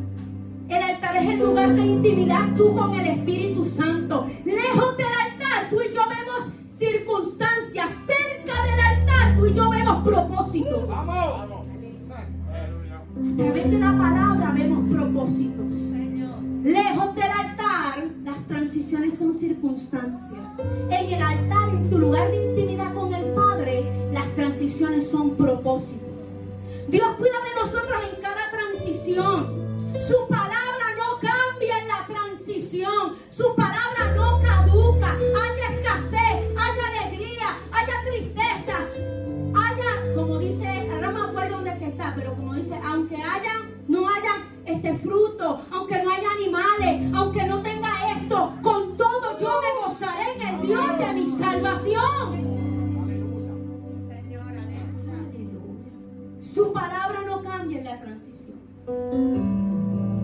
El 0.70 0.82
altar 0.82 1.18
es 1.18 1.30
el 1.30 1.40
lugar 1.40 1.76
de 1.76 1.82
intimidad 1.86 2.56
tú 2.56 2.74
con 2.74 2.96
el 2.96 3.06
Espíritu 3.06 3.66
Santo. 3.66 4.28
Lejos 4.46 4.96
del 4.96 5.08
altar, 5.08 5.70
tú 5.70 5.76
y 5.82 5.94
yo 5.94 6.04
vemos 6.08 6.54
circunstancias. 6.78 7.90
Cerca 8.08 8.64
del 8.64 8.80
altar, 8.80 9.36
tú 9.38 9.48
y 9.48 9.54
yo 9.54 9.70
vemos 9.70 10.08
propósitos. 10.08 10.90
A 10.90 11.46
través 13.38 13.72
de 13.72 13.78
la 13.78 13.98
palabra 13.98 14.54
vemos 14.56 14.90
propósitos. 14.90 15.74
Lejos 16.64 17.16
del 17.16 17.32
altar, 17.32 18.06
las 18.24 18.48
transiciones 18.48 19.18
son 19.18 19.34
circunstancias. 19.38 20.40
En 20.90 21.14
el 21.14 21.22
altar, 21.22 21.70
en 21.70 21.90
tu 21.90 22.00
lugar 22.00 22.30
de 22.32 22.50
intimidad 22.50 22.94
con 22.94 23.14
el 23.14 23.34
Padre, 23.34 23.49
transiciones 24.60 25.10
son 25.10 25.38
propósitos. 25.38 26.20
Dios 26.90 27.08
cuida 27.18 27.38
de 27.48 27.62
nosotros 27.62 28.04
en 28.12 28.22
cada 28.22 28.52
transición. 28.52 29.96
Su 30.02 30.28
palabra 30.28 30.86
no 30.98 31.18
cambia 31.22 31.80
en 31.80 31.88
la 31.88 32.06
transición. 32.06 33.16
Su 33.30 33.56
palabra 33.56 34.16
no 34.18 34.42
caduca. 34.42 35.14
Haya 35.14 35.78
escasez, 35.78 36.58
haya 36.58 36.88
alegría, 36.92 37.58
haya 37.72 37.94
tristeza. 38.06 38.80
Haya, 39.56 40.14
como 40.14 40.40
dice, 40.40 40.90
ahora 40.92 41.12
me 41.12 41.22
acuerdo 41.22 41.66
está, 41.66 42.14
pero 42.14 42.36
como 42.36 42.54
dice, 42.56 42.78
aunque 42.84 43.16
haya, 43.16 43.66
no 43.88 44.10
haya 44.10 44.46
este 44.66 44.94
fruto, 44.98 45.62
aunque 45.72 46.04
no 46.04 46.12
haya 46.12 46.32
animales, 46.32 47.14
aunque 47.16 47.46
no 47.46 47.62
tenga 47.62 48.12
esto, 48.12 48.56
con 48.62 48.98
todo 48.98 49.40
yo 49.40 49.62
me 49.62 49.86
gozaré 49.86 50.34
en 50.34 50.42
el 50.42 50.68
Dios 50.68 50.98
de 50.98 51.14
mi 51.14 51.28
salvación. 51.28 52.49
Su 56.60 56.74
palabra 56.74 57.22
no 57.26 57.42
cambia 57.42 57.78
en 57.78 57.86
la 57.86 57.98
transición. 58.02 58.58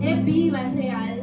Es 0.02 0.22
viva, 0.22 0.60
es 0.66 0.74
real. 0.74 1.22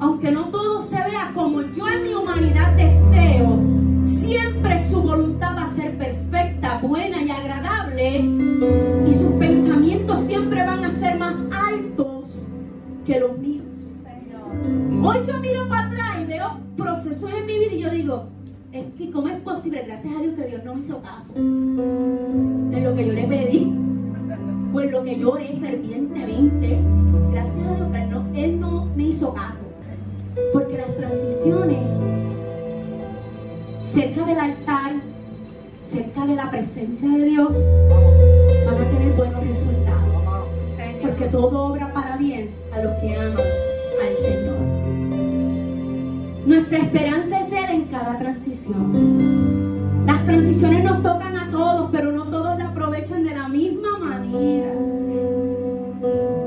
Aunque 0.00 0.30
no 0.30 0.48
todo 0.48 0.80
se 0.84 0.96
vea 0.96 1.32
como 1.34 1.60
yo 1.60 1.86
en 1.86 2.04
mi 2.04 2.14
humanidad 2.14 2.72
deseo, 2.76 3.60
siempre 4.06 4.80
su 4.88 5.02
voluntad 5.02 5.54
va 5.54 5.64
a 5.64 5.74
ser 5.74 5.98
perfecta, 5.98 6.78
buena 6.78 7.20
y 7.22 7.30
agradable. 7.30 8.20
Y 9.06 9.12
sus 9.12 9.32
pensamientos 9.32 10.20
siempre 10.20 10.64
van 10.64 10.82
a 10.86 10.90
ser 10.90 11.18
más 11.18 11.36
altos 11.52 12.46
que 13.04 13.20
los 13.20 13.36
míos. 13.36 13.66
Hoy 15.02 15.18
yo 15.26 15.38
miro 15.40 15.68
para 15.68 15.88
atrás 15.88 16.22
y 16.22 16.24
veo 16.24 16.58
procesos 16.74 17.30
en 17.34 17.44
mi 17.44 17.58
vida 17.58 17.74
y 17.74 17.80
yo 17.80 17.90
digo, 17.90 18.28
es 18.74 18.86
que 18.98 19.10
cómo 19.10 19.28
es 19.28 19.40
posible, 19.40 19.84
gracias 19.86 20.14
a 20.14 20.20
Dios 20.20 20.34
que 20.34 20.46
Dios 20.46 20.64
no 20.64 20.74
me 20.74 20.80
hizo 20.80 21.00
caso 21.00 21.32
en 21.36 22.84
lo 22.84 22.94
que 22.94 23.06
yo 23.06 23.12
le 23.12 23.24
pedí 23.24 23.84
en 24.82 24.90
lo 24.90 25.04
que 25.04 25.18
yo 25.18 25.32
oré 25.32 25.56
fervientemente. 25.60 26.78
Gracias 27.30 27.66
a 27.66 27.74
Dios 27.76 27.88
que 27.90 28.02
él 28.02 28.10
no, 28.10 28.26
él 28.34 28.60
no 28.60 28.86
me 28.96 29.04
hizo 29.04 29.32
caso. 29.34 29.70
Porque 30.52 30.76
las 30.76 30.96
transiciones 30.96 31.78
cerca 33.82 34.26
del 34.26 34.38
altar, 34.38 34.92
cerca 35.84 36.26
de 36.26 36.34
la 36.34 36.50
presencia 36.50 37.08
de 37.08 37.24
Dios, 37.24 37.56
van 38.66 38.82
a 38.82 38.90
tener 38.90 39.12
buenos 39.12 39.46
resultados. 39.46 40.48
Porque 41.02 41.24
todo 41.26 41.66
obra 41.66 41.92
para 41.92 42.16
bien 42.16 42.50
a 42.72 42.82
los 42.82 42.94
que 43.00 43.14
aman 43.14 43.46
al 44.02 44.16
Señor. 44.16 44.58
Nuestra 46.46 46.78
esperanza 46.78 47.40
es 47.40 47.43
cada 47.94 48.18
transición. 48.18 50.04
Las 50.04 50.24
transiciones 50.24 50.82
nos 50.82 51.00
tocan 51.00 51.36
a 51.36 51.48
todos, 51.52 51.90
pero 51.92 52.10
no 52.10 52.24
todos 52.24 52.58
la 52.58 52.70
aprovechan 52.70 53.22
de 53.22 53.32
la 53.32 53.48
misma 53.48 53.98
manera. 54.00 54.72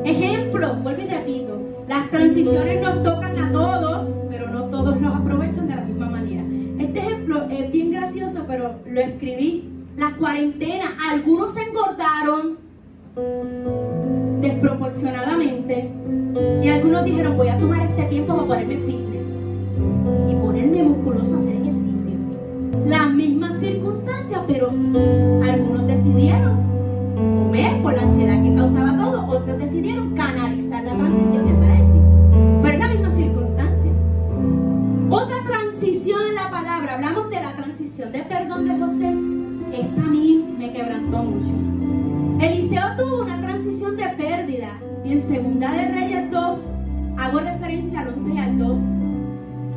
Ejemplo, 0.03 0.73
vuelvo 0.83 1.01
y 1.01 1.07
repito, 1.07 1.57
las 1.87 2.09
transiciones 2.09 2.81
nos 2.81 3.01
tocan 3.01 3.39
a 3.39 3.51
todos, 3.53 4.13
pero 4.29 4.49
no 4.49 4.65
todos 4.65 4.99
los 4.99 5.15
aprovechan 5.15 5.69
de 5.69 5.75
la 5.77 5.83
misma 5.83 6.09
manera. 6.09 6.43
Este 6.79 6.99
ejemplo 6.99 7.47
es 7.49 7.71
bien 7.71 7.91
gracioso, 7.91 8.43
pero 8.45 8.75
lo 8.85 8.99
escribí. 8.99 9.69
La 9.95 10.11
cuarentena, 10.17 10.97
algunos 11.09 11.53
se 11.53 11.61
engordaron 11.63 12.57
desproporcionadamente 14.41 15.91
y 16.61 16.67
algunos 16.67 17.05
dijeron 17.05 17.37
voy 17.37 17.47
a 17.47 17.57
tomar 17.57 17.81
este 17.83 18.03
tiempo 18.03 18.35
para 18.35 18.47
ponerme 18.47 18.77
fitness 18.85 19.16
y 20.29 20.35
ponerme 20.35 20.83
musculoso 20.83 21.35
a 21.35 21.37
hacer 21.37 21.55
ejercicio. 21.55 22.17
Las 22.85 23.13
mismas 23.13 23.59
circunstancias, 23.59 24.41
pero 24.47 24.67
algunos 24.69 25.87
decidieron 25.87 26.57
comer 27.15 27.81
por 27.81 27.93
la 27.93 28.03
ansiedad 28.03 28.43
que 28.43 28.55
causaba 28.55 28.97
todo, 28.97 29.27
otros 29.27 29.57
decidieron 29.57 30.13
canalizar 30.15 30.83
la 30.83 30.95
transición 30.95 31.47
y 31.47 31.51
hacer 31.51 31.69
ejercicio. 31.71 32.59
Pero 32.61 32.73
es 32.73 32.79
la 32.79 32.87
misma 32.87 33.11
circunstancia. 33.11 33.91
Otra 35.09 35.37
transición 35.47 36.19
en 36.29 36.35
la 36.35 36.49
palabra, 36.49 36.95
hablamos 36.95 37.29
de 37.29 37.41
la 37.41 37.55
transición 37.55 38.11
de 38.11 38.19
perdón 38.23 38.67
de 38.67 38.77
José. 38.77 39.15
Esta 39.73 40.03
a 40.03 40.07
mí 40.07 40.45
me 40.57 40.73
quebrantó 40.73 41.23
mucho. 41.23 41.67
Eliseo 42.39 42.83
tuvo 42.97 43.23
una 43.23 43.41
transición 43.41 43.97
de 43.97 44.07
pérdida. 44.09 44.79
Y 45.03 45.13
en 45.13 45.21
Segunda 45.21 45.71
de 45.71 45.87
Reyes 45.87 46.31
2, 46.31 46.59
hago 47.17 47.39
referencia 47.39 48.01
al 48.01 48.09
11 48.09 48.33
y 48.33 48.37
al 48.37 48.57
2. 48.57 48.79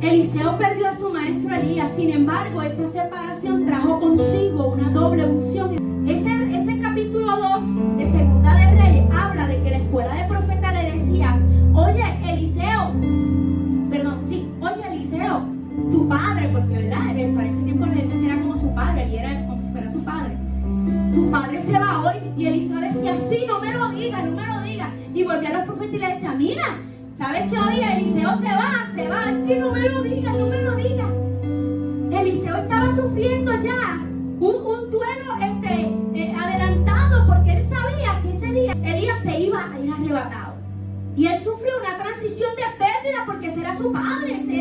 Eliseo 0.01 0.57
perdió 0.57 0.87
a 0.87 0.97
su 0.97 1.09
maestro 1.09 1.55
Elías, 1.55 1.91
sin 1.95 2.09
embargo, 2.09 2.63
esa 2.63 2.91
separación 2.91 3.67
trajo 3.67 3.99
consigo 3.99 4.73
una 4.73 4.89
doble 4.89 5.27
unción. 5.27 5.75
Ese, 6.07 6.55
ese 6.59 6.79
capítulo 6.79 7.27
2 7.27 7.97
de 7.97 8.05
Segunda 8.07 8.55
de 8.55 8.81
Reyes 8.81 9.05
habla 9.13 9.45
de 9.45 9.61
que 9.61 9.69
la 9.69 9.77
escuela 9.77 10.15
de 10.15 10.27
profeta 10.27 10.71
le 10.71 10.91
decía, 10.97 11.39
oye, 11.75 12.03
Eliseo, 12.27 12.93
perdón, 13.91 14.25
sí, 14.27 14.51
oye, 14.59 14.87
Eliseo, 14.91 15.45
tu 15.91 16.09
padre, 16.09 16.49
porque 16.51 16.73
verdad, 16.73 17.15
él 17.15 17.35
para 17.35 17.47
ese 17.47 17.61
tiempo 17.61 17.85
que 17.85 18.25
era 18.25 18.41
como 18.41 18.57
su 18.57 18.73
padre, 18.73 19.07
y 19.07 19.17
era 19.17 19.45
como 19.45 19.61
si 19.61 19.71
fuera 19.71 19.91
su 19.91 20.03
padre. 20.03 20.35
Tu 21.13 21.29
padre 21.29 21.61
se 21.61 21.77
va 21.77 22.01
hoy, 22.01 22.15
y 22.37 22.47
Eliseo 22.47 22.79
decía, 22.79 23.17
sí, 23.29 23.45
no 23.47 23.59
me 23.59 23.71
lo 23.71 23.89
digas, 23.89 24.25
no 24.25 24.31
me 24.31 24.47
lo 24.47 24.61
digas. 24.63 24.89
Y 25.13 25.23
volvió 25.23 25.49
a 25.49 25.57
los 25.59 25.63
profetas 25.65 25.93
y 25.93 25.99
le 25.99 26.07
decía, 26.07 26.33
mira, 26.33 26.63
¿sabes 27.21 27.51
qué 27.51 27.59
hoy 27.59 27.79
Eliseo 27.79 28.35
se 28.37 28.45
va, 28.45 28.89
se 28.95 29.07
va, 29.07 29.25
sí, 29.45 29.55
no 29.55 29.71
me 29.71 29.89
lo 29.89 30.01
digas, 30.01 30.33
no 30.33 30.47
me 30.47 30.61
lo 30.63 30.75
digas. 30.75 31.09
Eliseo 32.11 32.57
estaba 32.57 32.95
sufriendo 32.95 33.51
ya 33.61 33.99
un, 34.39 34.91
duelo 34.91 35.33
este, 35.39 35.95
eh, 36.15 36.35
adelantado 36.35 37.27
porque 37.27 37.57
él 37.57 37.69
sabía 37.69 38.19
que 38.23 38.31
ese 38.31 38.47
día 38.47 38.71
Elías 38.83 39.19
se 39.23 39.39
iba 39.39 39.71
a 39.71 39.79
ir 39.79 39.91
arrebatado. 39.91 40.55
Y 41.15 41.27
él 41.27 41.43
sufrió 41.43 41.73
una 41.79 41.95
transición 42.01 42.49
de 42.55 42.63
pérdida 42.83 43.23
porque 43.27 43.47
ese 43.47 43.61
era 43.61 43.77
su 43.77 43.91
padre, 43.91 44.41
ese 44.41 44.59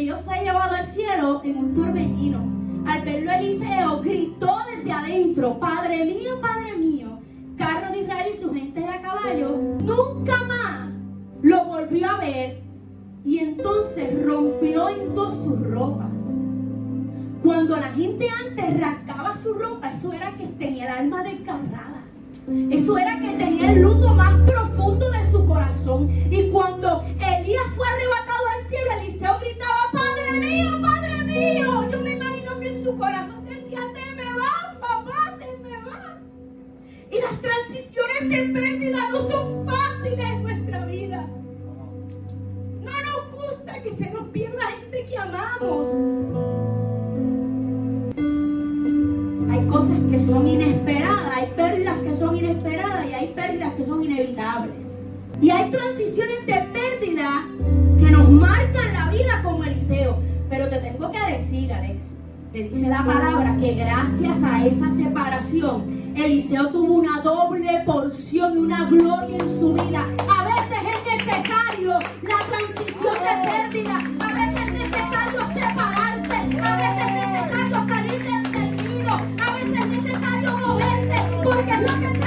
Elías 0.00 0.22
fue 0.24 0.38
llevado 0.40 0.76
al 0.76 0.86
cielo 0.86 1.42
en 1.44 1.58
un 1.58 1.74
torbellino. 1.74 2.38
Al 2.86 3.04
verlo 3.04 3.32
Eliseo 3.32 4.00
gritó 4.00 4.56
desde 4.74 4.92
adentro, 4.92 5.60
Padre 5.60 6.06
mío, 6.06 6.40
Padre 6.40 6.74
mío, 6.78 7.18
carro 7.58 7.92
de 7.92 8.00
Israel 8.00 8.32
y 8.34 8.42
su 8.42 8.54
gente 8.54 8.80
de 8.80 8.88
a 8.88 9.02
caballo. 9.02 9.58
Nunca 9.82 10.42
más 10.44 10.94
lo 11.42 11.66
volvió 11.66 12.08
a 12.08 12.16
ver 12.16 12.62
y 13.26 13.40
entonces 13.40 14.24
rompió 14.24 14.88
en 14.88 15.14
dos 15.14 15.34
sus 15.34 15.60
ropas. 15.68 16.08
Cuando 17.44 17.76
la 17.76 17.92
gente 17.92 18.26
antes 18.30 18.80
rascaba 18.80 19.36
su 19.36 19.52
ropa, 19.52 19.90
eso 19.90 20.14
era 20.14 20.34
que 20.38 20.46
tenía 20.46 20.86
el 20.86 20.98
alma 20.98 21.22
desgarrada. 21.22 21.90
Eso 22.70 22.98
era 22.98 23.20
que 23.20 23.30
tenía 23.36 23.72
el 23.72 23.82
luto 23.82 24.14
más 24.14 24.34
profundo 24.40 25.10
de 25.10 25.30
su 25.30 25.46
corazón. 25.46 26.10
Y 26.30 26.50
cuando 26.50 27.04
Elías 27.20 27.66
fue 27.76 27.86
arrebatado 27.86 28.44
al 28.56 28.68
cielo, 28.68 28.90
Eliseo 29.00 29.38
gritaba, 29.38 29.79
corazón 32.98 33.44
decía, 33.46 33.80
te 33.94 34.14
me 34.14 34.24
vas, 34.34 34.76
papá, 34.80 35.36
te 35.38 35.46
me 35.62 35.76
vas. 35.84 36.16
Y 37.10 37.20
las 37.20 37.40
transiciones 37.40 38.28
de 38.28 38.60
pérdida 38.60 39.10
no 39.10 39.28
son 39.28 39.66
fáciles 39.66 40.20
en 40.20 40.42
nuestra 40.42 40.84
vida. 40.86 41.26
No 42.82 42.90
nos 42.90 43.32
gusta 43.32 43.82
que 43.82 43.94
se 43.94 44.10
nos 44.10 44.28
pierda 44.28 44.62
gente 44.80 45.06
que 45.06 45.18
amamos. 45.18 45.88
Hay 49.50 49.66
cosas 49.66 49.98
que 50.10 50.24
son 50.24 50.48
inesperadas, 50.48 51.36
hay 51.36 51.52
pérdidas 51.56 51.98
que 51.98 52.14
son 52.14 52.36
inesperadas 52.36 53.06
y 53.08 53.14
hay 53.14 53.32
pérdidas 53.34 53.74
que 53.74 53.84
son 53.84 54.04
inevitables. 54.04 54.96
Y 55.42 55.50
hay 55.50 55.70
transiciones 55.70 56.46
de 56.46 56.68
pérdida 56.72 57.46
que 57.98 58.10
nos 58.10 58.28
marcan 58.30 58.92
la 58.92 59.10
vida 59.10 59.42
como 59.42 59.64
Eliseo. 59.64 60.18
Pero 60.48 60.68
te 60.68 60.78
tengo 60.80 61.10
que 61.10 61.32
decir, 61.32 61.72
Alex, 61.72 62.10
que 62.52 62.64
dice 62.64 62.88
la 62.88 63.04
palabra 63.04 63.56
que 63.58 63.74
gracias 63.74 64.42
a 64.42 64.66
esa 64.66 64.90
separación, 64.96 66.12
Eliseo 66.16 66.68
tuvo 66.68 66.94
una 66.94 67.20
doble 67.20 67.82
porción 67.86 68.54
y 68.54 68.58
una 68.58 68.86
gloria 68.86 69.36
en 69.36 69.48
su 69.48 69.74
vida. 69.74 70.04
A 70.28 70.44
veces 70.44 70.78
es 70.90 71.26
necesario 71.26 71.98
la 72.22 72.38
transición 72.48 73.14
de 73.14 73.48
pérdida, 73.48 73.98
a 74.20 74.32
veces 74.32 74.66
es 74.66 74.72
necesario 74.72 75.40
separarse, 75.54 76.34
a 76.60 76.76
veces 76.76 77.06
es 77.06 77.14
necesario 77.14 77.78
salir 77.88 78.20
del 78.50 78.76
nido, 78.76 79.12
a 79.12 79.54
veces 79.54 79.80
es 79.80 79.86
necesario 79.86 80.58
moverte, 80.58 81.16
porque 81.44 81.70
es 81.70 81.80
lo 81.80 82.00
que 82.00 82.19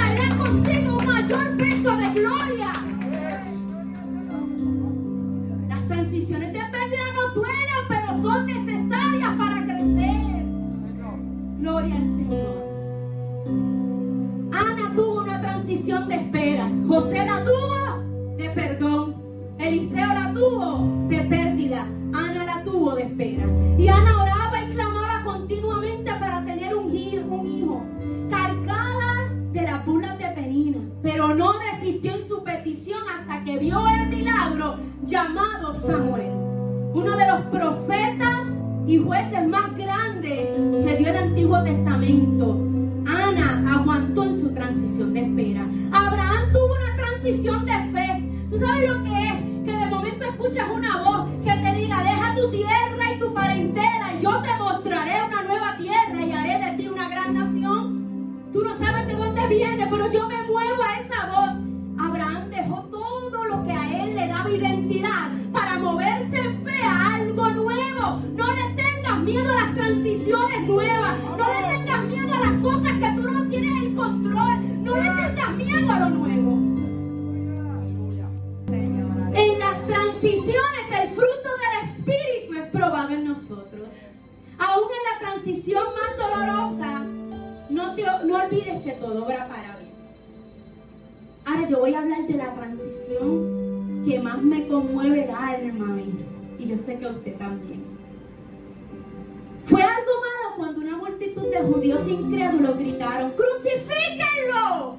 Gloria 11.64 11.96
al 11.96 12.08
Señor. 12.08 12.56
Ana 14.52 14.94
tuvo 14.94 15.22
una 15.22 15.40
transición 15.40 16.10
de 16.10 16.16
espera. 16.16 16.70
José 16.90 17.26
la 17.26 17.46
tuvo 17.46 18.36
de 18.36 18.50
perdón. 18.50 19.16
Eliseo 19.60 20.08
la 20.08 20.34
tuvo 20.34 21.08
de 21.08 21.20
pérdida. 21.22 21.88
Ana 22.14 22.44
la 22.44 22.64
tuvo 22.66 22.96
de 22.96 23.04
espera. 23.04 23.46
Y 23.80 23.88
Ana 23.88 24.24
oraba 24.24 24.62
y 24.62 24.74
clamaba 24.74 25.24
continuamente 25.24 26.12
para 26.20 26.44
tener 26.44 26.76
un 26.76 26.94
hijo, 26.94 27.82
cargada 28.30 29.30
de 29.54 29.62
la 29.62 29.78
burlas 29.86 30.18
de 30.18 30.28
Penina. 30.36 30.80
Pero 31.02 31.34
no 31.34 31.54
desistió 31.72 32.12
en 32.12 32.28
su 32.28 32.44
petición 32.44 33.00
hasta 33.08 33.42
que 33.46 33.58
vio 33.58 33.82
el 33.88 34.10
milagro 34.10 34.76
llamado 35.06 35.74
Samuel. 35.74 36.30
Uno 36.94 37.16
de 37.16 37.26
los 37.26 37.40
profetas 37.46 38.43
y 38.86 38.98
jueces 38.98 39.48
más 39.48 39.76
grandes 39.78 40.50
que 40.86 40.98
dio 40.98 41.10
el 41.10 41.18
Antiguo 41.18 41.64
Testamento. 41.64 42.60
Ana 43.06 43.76
aguantó 43.76 44.24
en 44.24 44.40
su 44.40 44.54
transición 44.54 45.14
de 45.14 45.22
espera. 45.22 45.66
Abraham 45.92 46.52
tuvo 46.52 46.74
una 46.74 46.96
transición 46.96 47.66
de 47.66 47.74
fe. 47.94 48.30
¿Tú 48.50 48.60
sabes 48.60 48.90
lo 48.90 49.04
que 49.04 49.28
es? 49.28 49.66
Que 49.66 49.78
de 49.78 49.86
momento 49.88 50.26
escuchas 50.26 50.68
una 50.74 51.02
voz 51.02 51.28
que 51.44 51.52
te 51.52 51.76
diga, 51.76 52.04
deja 52.04 52.36
tu 52.36 52.52
tierra 52.52 53.14
y 53.16 53.20
tu 53.20 53.34
parentela, 53.34 54.14
y 54.20 54.24
yo 54.24 54.42
te 54.42 54.50
mostraré 54.60 55.14
una 55.28 55.44
nueva 55.44 55.78
tierra 55.78 56.26
y 56.26 56.32
haré 56.32 56.66
de 56.66 56.78
ti 56.78 56.88
una 56.88 57.10
gran 57.10 57.34
nación. 57.34 58.50
Tú 58.52 58.64
no 58.64 58.78
sabes 58.78 59.08
de 59.08 59.16
dónde 59.16 59.48
viene, 59.48 59.88
pero 59.90 60.12
yo 60.12 60.28
me 60.28 60.42
muevo 60.44 60.84
a 60.84 61.00
esa 61.00 61.32
voz. 61.32 61.43
Todo 89.00 89.26
obra 89.26 89.48
para 89.48 89.78
bien. 89.78 89.92
Ahora 91.46 91.68
yo 91.68 91.80
voy 91.80 91.94
a 91.94 92.02
hablar 92.02 92.28
de 92.28 92.34
la 92.36 92.54
transición 92.54 94.04
que 94.06 94.20
más 94.20 94.42
me 94.42 94.68
conmueve 94.68 95.26
el 95.26 95.30
alma 95.30 95.86
a 95.86 95.96
mí. 95.96 96.14
Y 96.60 96.68
yo 96.68 96.78
sé 96.78 96.98
que 96.98 97.06
a 97.06 97.10
usted 97.10 97.38
también. 97.38 97.84
Fue 99.66 99.82
algo 99.82 100.12
malo 100.22 100.56
cuando 100.58 100.82
una 100.82 100.98
multitud 100.98 101.50
de 101.50 101.60
judíos 101.62 102.08
incrédulos 102.08 102.78
gritaron, 102.78 103.32
¡crucifíquenlo! 103.32 104.98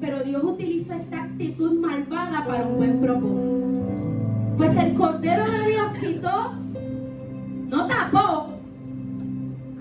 Pero 0.00 0.22
Dios 0.24 0.42
utilizó 0.42 0.94
esta 0.94 1.24
actitud 1.24 1.78
malvada 1.78 2.44
para 2.46 2.66
un 2.66 2.76
buen 2.76 3.00
propósito. 3.00 3.62
Pues 4.56 4.76
el 4.76 4.94
Cordero 4.94 5.44
de 5.44 5.70
Dios 5.70 5.92
quitó, 6.00 6.52
no 7.68 7.86
tapó, 7.88 8.48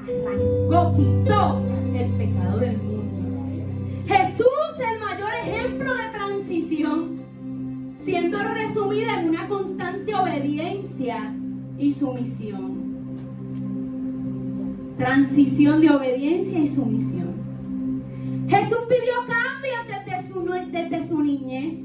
arrancó, 0.08 0.96
quitó 0.96 1.61
resumida 8.92 9.22
en 9.22 9.30
una 9.30 9.48
constante 9.48 10.14
obediencia 10.14 11.34
y 11.78 11.92
sumisión. 11.94 12.82
Transición 14.98 15.80
de 15.80 15.90
obediencia 15.90 16.60
y 16.60 16.68
sumisión. 16.68 17.32
Jesús 18.50 18.80
pidió 18.90 19.14
cambios 19.28 20.06
desde 20.06 20.28
su, 20.28 20.44
desde 20.72 21.08
su 21.08 21.24
niñez. 21.24 21.76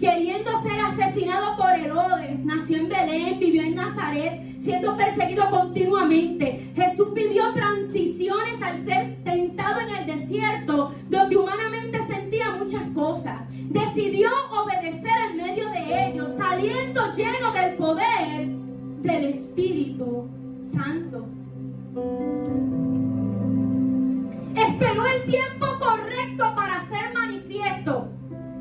Queriendo 0.00 0.50
ser 0.62 0.80
asesinado 0.80 1.56
por 1.56 1.70
Herodes, 1.70 2.44
nació 2.44 2.78
en 2.78 2.88
Belén, 2.88 3.38
vivió 3.38 3.62
en 3.62 3.76
Nazaret, 3.76 4.40
siendo 4.60 4.96
perseguido 4.96 5.48
continuamente. 5.50 6.72
Jesús 6.74 7.12
vivió 7.14 7.52
transiciones 7.52 8.60
al 8.62 8.84
ser 8.84 9.22
tentado 9.22 9.80
en 9.80 9.94
el 9.96 10.06
desierto, 10.06 10.92
donde 11.08 11.36
humanamente 11.36 12.01
cosas. 12.92 13.40
Decidió 13.50 14.28
obedecer 14.50 15.30
en 15.30 15.36
medio 15.36 15.68
de 15.70 16.08
ellos, 16.08 16.30
saliendo 16.38 17.14
lleno 17.14 17.52
del 17.52 17.74
poder 17.76 18.48
del 19.02 19.24
Espíritu 19.24 20.28
Santo. 20.72 21.26
Esperó 24.54 25.02
el 25.06 25.30
tiempo 25.30 25.66
correcto 25.80 26.52
para 26.54 26.86
ser 26.88 27.12
manifiesto. 27.12 28.08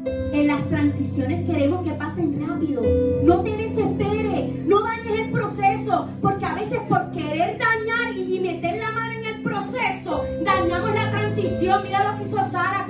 En 0.05 0.47
las 0.47 0.67
transiciones 0.69 1.45
queremos 1.47 1.85
que 1.85 1.91
pasen 1.91 2.47
rápido. 2.47 2.81
No 3.23 3.43
te 3.43 3.55
desesperes, 3.55 4.65
no 4.65 4.81
dañes 4.81 5.19
el 5.19 5.31
proceso, 5.31 6.07
porque 6.21 6.45
a 6.45 6.55
veces 6.55 6.79
por 6.89 7.11
querer 7.11 7.59
dañar 7.59 8.17
y 8.17 8.39
meter 8.39 8.77
la 8.77 8.91
mano 8.91 9.13
en 9.19 9.25
el 9.25 9.43
proceso, 9.43 10.23
dañamos 10.43 10.91
la 10.93 11.11
transición. 11.11 11.83
Mira 11.83 12.11
lo 12.11 12.17
que 12.17 12.23
hizo 12.23 12.37
Sara 12.49 12.80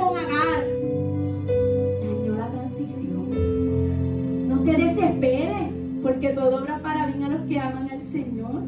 todo 6.34 6.64
obra 6.64 6.80
para 6.82 7.08
bien 7.08 7.24
a 7.24 7.30
los 7.30 7.42
que 7.48 7.60
aman 7.60 7.90
al 7.92 8.02
Señor. 8.02 8.62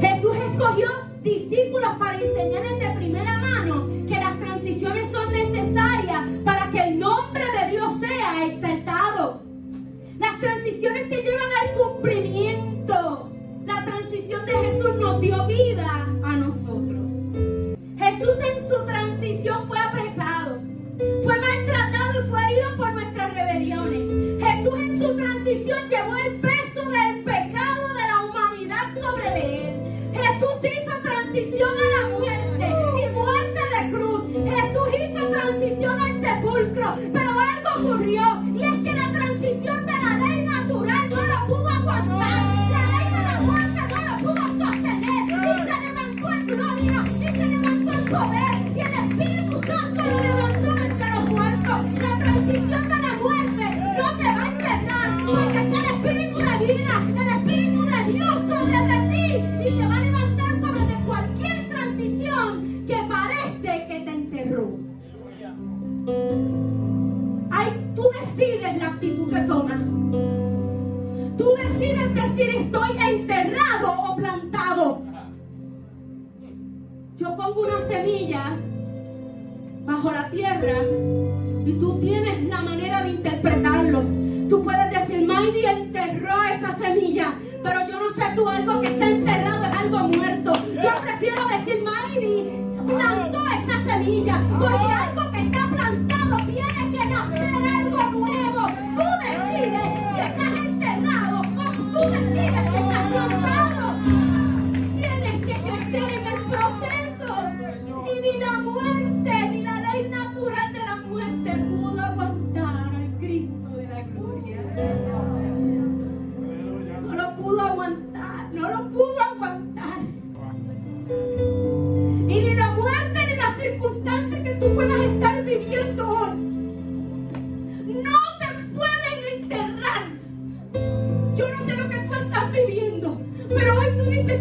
Jesús 0.00 0.36
escogió 0.36 0.88
discípulos 1.22 1.90
para 1.98 2.20
enseñarles 2.20 2.78
de 2.78 2.90
primera 2.96 3.38
mano 3.38 3.86
que 4.06 4.14
las 4.14 4.38
transiciones 4.38 5.10
son 5.10 5.32
necesarias 5.32 6.22
para 6.44 6.70
que 6.70 6.88
el 6.88 6.98
nombre 6.98 7.42
de 7.60 7.70
Dios 7.70 7.98
sea 7.98 8.46
exaltado. 8.46 9.42
Las 10.18 10.40
transiciones 10.40 11.08
te 11.08 11.22
llevan 11.22 11.50
al 11.62 11.76
cumplimiento. 11.76 13.30
La 13.66 13.84
transición 13.84 14.46
de 14.46 14.52
Jesús 14.52 14.96
nos 14.96 15.20
dio 15.20 15.46
vida 15.46 16.06
a 16.22 16.36
nosotros. 16.36 17.10
Jesús 17.98 18.36
en 18.38 18.68
su 18.68 18.86
transición 18.86 19.66
fue 19.66 19.78
apresado, 19.78 20.03
transición 31.34 31.68
a 31.68 32.00
la 32.00 32.16
muerte 32.16 32.66
y 33.02 33.12
muerte 33.12 33.60
de 33.74 33.90
cruz. 33.90 34.22
Jesús 34.32 34.88
hizo 34.94 35.28
transición 35.30 36.00
al 36.00 36.20
sepulcro, 36.20 36.94
pero 37.12 37.30
algo 37.30 37.90
ocurrió 37.90 38.22
estoy 72.74 72.96
enterrado 73.08 74.02
o 74.02 74.16
plantado. 74.16 75.02
Yo 77.16 77.36
pongo 77.36 77.60
una 77.60 77.80
semilla 77.86 78.56
bajo 79.84 80.10
la 80.10 80.28
tierra 80.30 80.74
y 81.64 81.72
tú 81.74 82.00
tienes 82.00 82.44
la 82.44 82.62
manera 82.62 83.02
de 83.04 83.10
interpretarlo. 83.10 84.02
Tú 84.48 84.62
puedes 84.62 84.90
decir, 84.90 85.26
Mighty 85.26 85.64
enterró 85.64 86.42
esa 86.52 86.74
semilla, 86.74 87.34
pero 87.62 87.80
yo 87.88 88.00
no 88.00 88.10
sé 88.10 88.22
tú 88.34 88.48
algo 88.48 88.80
que 88.80 88.88
está 88.88 89.08
enterrado 89.08 89.64
es 89.64 89.76
algo 89.76 90.08
muerto. 90.08 90.52
Yo 90.74 90.90
prefiero 91.00 91.42
decir, 91.48 91.82
Mighty 91.84 92.50
plantó 92.86 93.38
esa 93.46 93.84
semilla, 93.84 94.42
porque 94.58 94.92
algo 94.92 95.30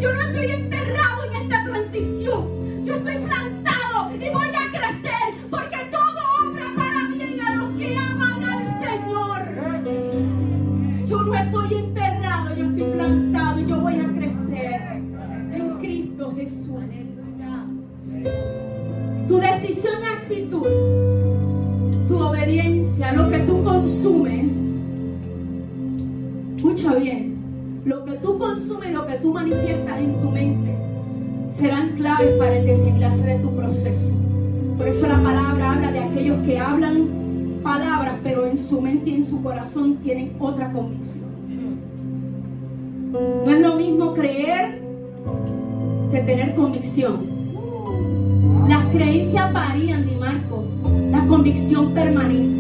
Yo 0.04 0.12
no 0.12 0.22
estoy 0.22 0.52
en 0.52 0.63
tú 29.24 29.34
manifiestas 29.34 29.98
en 30.00 30.22
tu 30.22 30.30
mente 30.30 30.78
serán 31.52 31.92
claves 31.96 32.36
para 32.38 32.58
el 32.58 32.66
desenlace 32.66 33.24
de 33.24 33.40
tu 33.40 33.56
proceso. 33.56 34.16
Por 34.78 34.88
eso 34.88 35.08
la 35.08 35.24
palabra 35.24 35.72
habla 35.72 35.92
de 35.92 36.00
aquellos 36.00 36.46
que 36.46 36.60
hablan 36.60 37.62
palabras, 37.64 38.16
pero 38.22 38.46
en 38.46 38.58
su 38.58 38.82
mente 38.82 39.12
y 39.12 39.16
en 39.16 39.24
su 39.24 39.42
corazón 39.42 39.96
tienen 39.98 40.36
otra 40.40 40.72
convicción. 40.72 41.32
No 43.14 43.50
es 43.50 43.62
lo 43.62 43.76
mismo 43.76 44.14
creer 44.14 44.82
que 46.12 46.22
tener 46.22 46.56
convicción. 46.56 47.32
Las 48.68 48.86
creencias 48.88 49.54
varían, 49.54 50.06
mi 50.06 50.16
Marco. 50.16 50.64
La 51.12 51.26
convicción 51.26 51.94
permanece. 51.94 52.60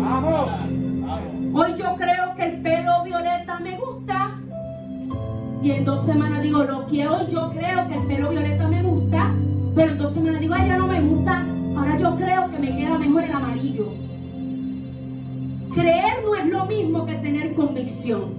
Y 5.63 5.71
en 5.71 5.85
dos 5.85 6.05
semanas 6.05 6.41
digo, 6.41 6.61
lo 6.65 6.85
que 6.87 7.07
hoy 7.07 7.25
yo 7.31 7.49
creo 7.51 7.87
que 7.87 7.95
el 7.95 8.05
pelo 8.05 8.29
violeta 8.31 8.67
me 8.67 8.83
gusta, 8.83 9.33
pero 9.73 9.93
en 9.93 9.97
dos 9.97 10.11
semanas 10.11 10.41
digo, 10.41 10.53
ay, 10.57 10.67
ya 10.67 10.77
no 10.77 10.87
me 10.87 10.99
gusta. 10.99 11.45
Ahora 11.77 11.97
yo 11.97 12.17
creo 12.17 12.51
que 12.51 12.59
me 12.59 12.75
queda 12.75 12.97
mejor 12.97 13.23
el 13.23 13.31
amarillo. 13.31 13.93
Creer 15.73 16.21
no 16.25 16.35
es 16.35 16.45
lo 16.47 16.65
mismo 16.65 17.05
que 17.05 17.15
tener 17.15 17.53
convicción. 17.53 18.33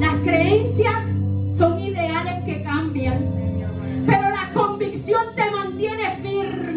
Las 0.00 0.14
creencias 0.24 0.94
son 1.58 1.78
ideales 1.78 2.42
que 2.46 2.62
cambian, 2.62 3.22
pero 4.06 4.30
la 4.30 4.50
convicción 4.54 5.20
te 5.36 5.50
mantiene 5.50 6.16
firme. 6.22 6.69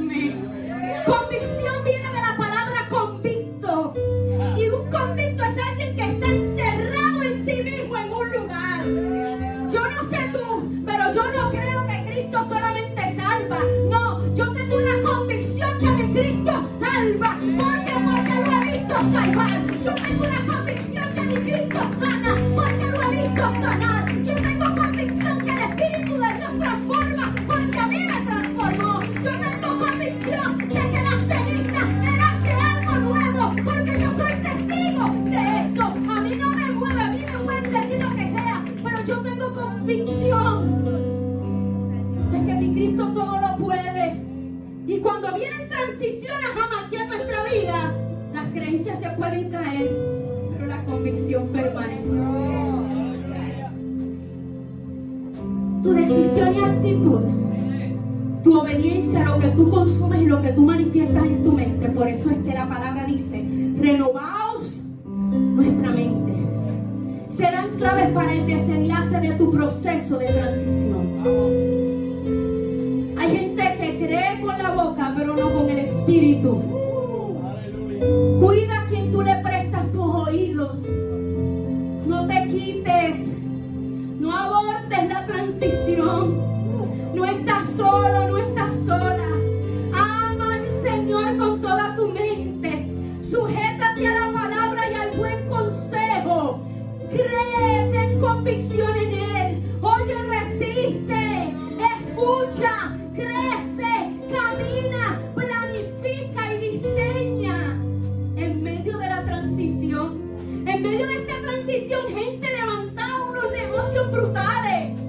En 108.74 108.80
medio 108.80 108.98
de 108.98 109.08
la 109.08 109.24
transición, 109.24 110.20
en 110.68 110.82
medio 110.82 111.06
de 111.06 111.16
esta 111.18 111.42
transición, 111.44 112.02
gente 112.08 112.48
levantaba 112.60 113.30
unos 113.30 113.52
negocios 113.52 114.12
brutales. 114.12 115.00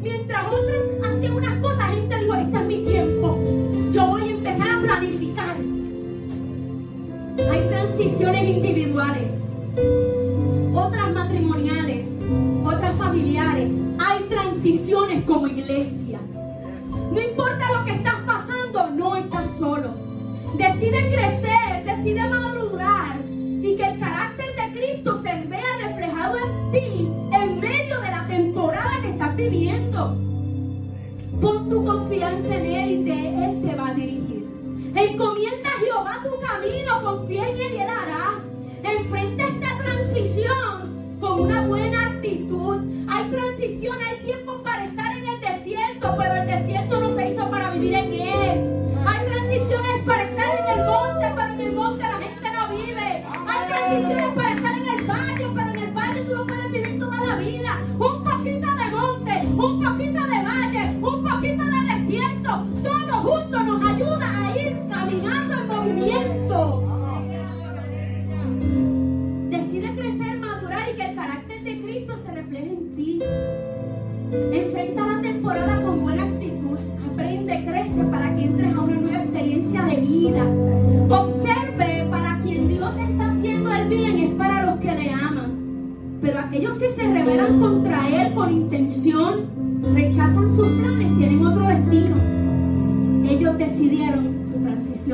Mientras 0.00 0.46
otros 0.46 0.82
hacían 1.04 1.34
unas 1.34 1.58
cosas, 1.58 1.90
gente 1.96 2.16
dijo, 2.20 2.34
este 2.34 2.56
es 2.56 2.64
mi 2.64 2.84
tiempo. 2.84 3.38
Yo 3.90 4.06
voy 4.06 4.22
a 4.22 4.30
empezar 4.30 4.70
a 4.70 4.80
planificar. 4.82 5.56
Hay 7.50 7.68
transiciones 7.68 8.48
individuales, 8.48 9.34
otras 10.72 11.12
matrimoniales, 11.12 12.08
otras 12.64 12.94
familiares 12.98 13.77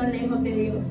lejos 0.03 0.43
de 0.43 0.51
Dios. 0.51 0.85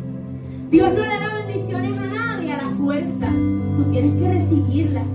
Dios 0.70 0.88
no 0.94 1.00
le 1.00 1.06
da 1.06 1.44
bendiciones 1.46 1.92
a 1.98 2.06
nadie 2.06 2.52
a 2.52 2.62
la 2.62 2.70
fuerza. 2.70 3.30
Tú 3.76 3.84
tienes 3.90 4.20
que 4.20 4.32
recibirlas. 4.32 5.06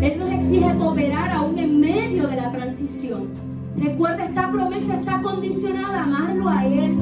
Él 0.00 0.18
nos 0.18 0.30
exige 0.30 0.76
cooperar 0.78 1.30
aún 1.30 1.58
en 1.58 1.80
medio 1.80 2.28
de 2.28 2.36
la 2.36 2.52
transición. 2.52 3.28
Recuerda, 3.76 4.26
esta 4.26 4.50
promesa 4.50 4.96
está 4.96 5.22
condicionada 5.22 6.00
a 6.00 6.04
amarlo 6.04 6.48
a 6.48 6.66
Él. 6.66 6.94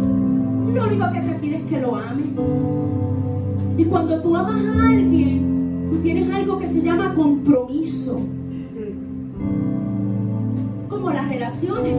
Lo 0.73 0.87
único 0.87 1.13
que 1.13 1.21
te 1.21 1.35
pide 1.35 1.57
es 1.57 1.65
que 1.65 1.81
lo 1.81 1.97
ames. 1.97 2.27
Y 3.77 3.85
cuando 3.85 4.23
tú 4.23 4.37
amas 4.37 4.65
a 4.65 4.89
alguien, 4.89 5.89
tú 5.91 5.99
tienes 5.99 6.33
algo 6.33 6.59
que 6.59 6.69
se 6.69 6.81
llama 6.81 7.15
compromiso. 7.15 8.21
Como 10.89 11.11
las 11.11 11.29
relaciones. 11.29 11.97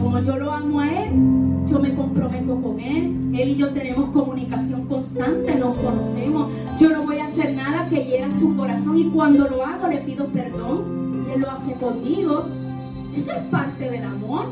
Como 0.00 0.20
yo 0.20 0.36
lo 0.36 0.52
amo 0.52 0.80
a 0.80 0.88
Él, 0.88 1.29
comprometo 2.50 2.62
con 2.62 2.80
Él. 2.80 3.40
Él 3.40 3.48
y 3.50 3.56
yo 3.56 3.68
tenemos 3.70 4.10
comunicación 4.10 4.86
constante, 4.86 5.54
nos 5.54 5.76
conocemos. 5.78 6.52
Yo 6.78 6.90
no 6.90 7.04
voy 7.04 7.18
a 7.18 7.26
hacer 7.26 7.54
nada 7.54 7.88
que 7.88 8.04
hiera 8.04 8.30
su 8.38 8.56
corazón 8.56 8.98
y 8.98 9.04
cuando 9.04 9.48
lo 9.48 9.64
hago 9.64 9.86
le 9.88 9.98
pido 9.98 10.26
perdón. 10.26 11.26
Y 11.28 11.32
Él 11.32 11.40
lo 11.40 11.50
hace 11.50 11.72
conmigo. 11.74 12.46
Eso 13.14 13.32
es 13.32 13.42
parte 13.50 13.90
del 13.90 14.04
amor. 14.04 14.46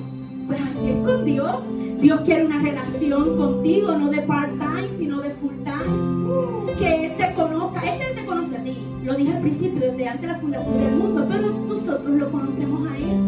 Pues 0.47 0.61
así 0.61 0.91
es 0.91 1.07
con 1.07 1.25
Dios. 1.25 1.65
Dios 2.01 2.21
quiere 2.23 2.47
una 2.47 2.63
relación 2.63 3.37
contigo, 3.37 3.93
no 3.93 4.09
de 4.09 4.23
part-time, 4.23 4.89
sino 4.97 5.21
de 5.21 5.31
full-time. 5.31 6.77
Que 6.79 7.07
Él 7.07 7.17
te 7.17 7.35
conozca. 7.35 7.81
Él 7.81 8.15
te 8.15 8.25
conoce 8.25 8.57
a 8.57 8.65
ti. 8.65 8.79
Lo 9.05 9.15
dije 9.15 9.33
al 9.33 9.43
principio, 9.43 9.81
desde 9.81 10.09
antes 10.09 10.23
de 10.23 10.29
la 10.29 10.39
fundación 10.39 10.79
del 10.79 10.97
mundo. 10.97 11.27
Pero 11.29 11.51
nosotros 11.51 12.11
lo 12.17 12.31
conocemos 12.31 12.89
a 12.89 12.97
Él. 12.97 13.28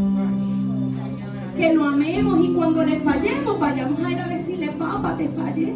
Que 1.61 1.75
lo 1.75 1.85
amemos 1.85 2.43
y 2.43 2.55
cuando 2.55 2.83
le 2.83 3.01
fallemos, 3.01 3.61
vayamos 3.61 4.03
a 4.03 4.11
ir 4.11 4.19
a 4.19 4.29
decirle, 4.29 4.69
papá, 4.69 5.15
te 5.19 5.29
fallé. 5.29 5.75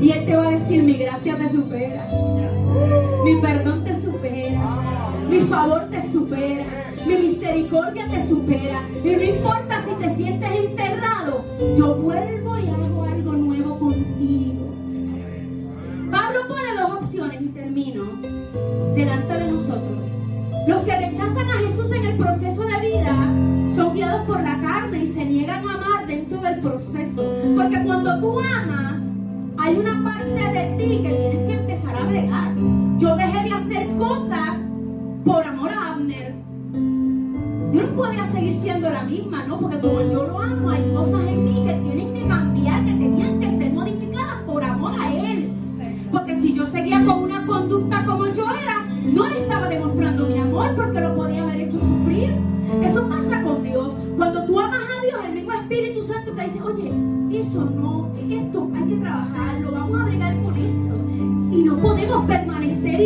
Y 0.00 0.10
Él 0.10 0.26
te 0.26 0.36
va 0.36 0.48
a 0.48 0.50
decir, 0.50 0.82
mi 0.82 0.94
gracia 0.94 1.38
te 1.38 1.48
supera. 1.48 2.08
Mi 3.22 3.40
perdón 3.40 3.84
te 3.84 3.94
supera. 3.94 5.10
Mi 5.30 5.38
favor 5.42 5.84
te 5.88 6.02
supera. 6.02 6.90
Mi 7.06 7.14
misericordia 7.14 8.08
te 8.10 8.28
supera. 8.28 8.82
Y 9.04 9.08
no 9.08 9.22
importa 9.22 9.84
si 9.84 9.94
te 10.04 10.16
sientes 10.16 10.50
enterrado, 10.50 11.44
yo 11.76 11.94
vuelvo 11.94 12.58
y 12.58 12.68
hago 12.70 13.04
algo 13.04 13.32
nuevo 13.34 13.78
contigo. 13.78 14.74
Pablo 16.10 16.40
pone 16.48 16.74
dos 16.76 17.04
opciones 17.04 17.40
y 17.40 17.48
termino 17.50 18.02
delante 18.96 19.34
de 19.34 19.52
nosotros. 19.52 20.06
Los 20.66 20.82
que 20.82 21.06
rechazan 21.06 21.50
a 21.50 21.58
Jesús 21.58 21.92
en 21.92 22.04
el 22.04 22.16
proceso 22.16 22.64
de 22.64 22.80
vida 22.80 23.47
son 23.78 23.94
guiados 23.94 24.22
por 24.26 24.42
la 24.42 24.60
carne 24.60 25.04
y 25.04 25.06
se 25.06 25.24
niegan 25.24 25.64
a 25.68 25.74
amar 25.74 26.06
dentro 26.08 26.40
del 26.40 26.58
proceso. 26.58 27.32
Porque 27.56 27.80
cuando 27.84 28.20
tú 28.20 28.40
amas, 28.40 29.00
hay 29.56 29.76
una 29.76 30.02
parte 30.02 30.58
de 30.58 30.76
ti 30.76 31.00
que 31.00 31.10
tienes 31.10 31.46
que 31.46 31.52
empezar 31.60 31.96
a 31.96 32.04
bregar. 32.06 32.54
Yo 32.98 33.14
dejé 33.14 33.48
de 33.48 33.54
hacer 33.54 33.88
cosas 33.96 34.58
por 35.24 35.46
amor 35.46 35.70
a 35.70 35.92
Abner. 35.92 36.34
Yo 37.72 37.82
no 37.86 37.94
podía 37.94 38.26
seguir 38.32 38.56
siendo 38.60 38.90
la 38.90 39.04
misma, 39.04 39.44
¿no? 39.44 39.60
Porque 39.60 39.78
como 39.78 40.00
yo 40.00 40.24
lo 40.24 40.40
amo, 40.40 40.70
hay 40.70 40.90
cosas 40.92 41.22
en 41.28 41.44
mí 41.44 41.64
que 41.64 41.74
tienen 41.74 42.14
que 42.14 42.26
cambiar, 42.26 42.84
que 42.84 42.90
tenían 42.90 43.38
que 43.38 43.58
ser 43.58 43.72
modificadas 43.72 44.42
por 44.44 44.64
amor 44.64 45.00
a 45.00 45.14
él. 45.14 45.52
Porque 46.10 46.40
si 46.40 46.52
yo 46.52 46.66
seguía 46.66 47.04
con 47.04 47.22
una 47.22 47.46
conducta 47.46 48.04
como 48.04 48.26
yo 48.26 48.44
era, 48.60 48.67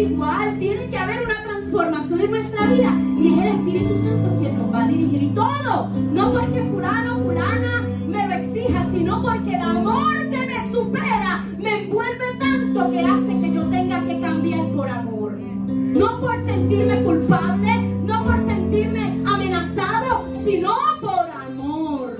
igual, 0.00 0.58
tiene 0.58 0.88
que 0.88 0.98
haber 0.98 1.24
una 1.24 1.42
transformación 1.42 2.20
en 2.20 2.30
nuestra 2.30 2.66
vida. 2.66 2.96
Y 3.20 3.28
es 3.28 3.38
el 3.38 3.48
Espíritu 3.48 3.96
Santo 3.96 4.36
quien 4.38 4.58
nos 4.58 4.72
va 4.72 4.84
a 4.84 4.88
dirigir. 4.88 5.22
Y 5.22 5.28
todo, 5.28 5.88
no 6.12 6.32
porque 6.32 6.62
fulano, 6.70 7.18
fulana 7.22 7.86
me 8.06 8.28
lo 8.28 8.34
exija, 8.34 8.86
sino 8.92 9.22
porque 9.22 9.54
el 9.54 9.62
amor 9.62 10.14
que 10.30 10.46
me 10.46 10.72
supera 10.72 11.44
me 11.58 11.82
envuelve 11.82 12.24
tanto 12.38 12.90
que 12.90 13.00
hace 13.00 13.40
que 13.40 13.52
yo 13.52 13.64
tenga 13.70 14.04
que 14.06 14.20
cambiar 14.20 14.66
por 14.72 14.88
amor. 14.88 15.32
No 15.32 16.20
por 16.20 16.46
sentirme 16.46 17.02
culpable, 17.02 17.82
no 18.06 18.24
por 18.24 18.36
sentirme 18.46 19.22
amenazado, 19.26 20.28
sino 20.32 20.72
por 21.00 21.30
amor. 21.46 22.18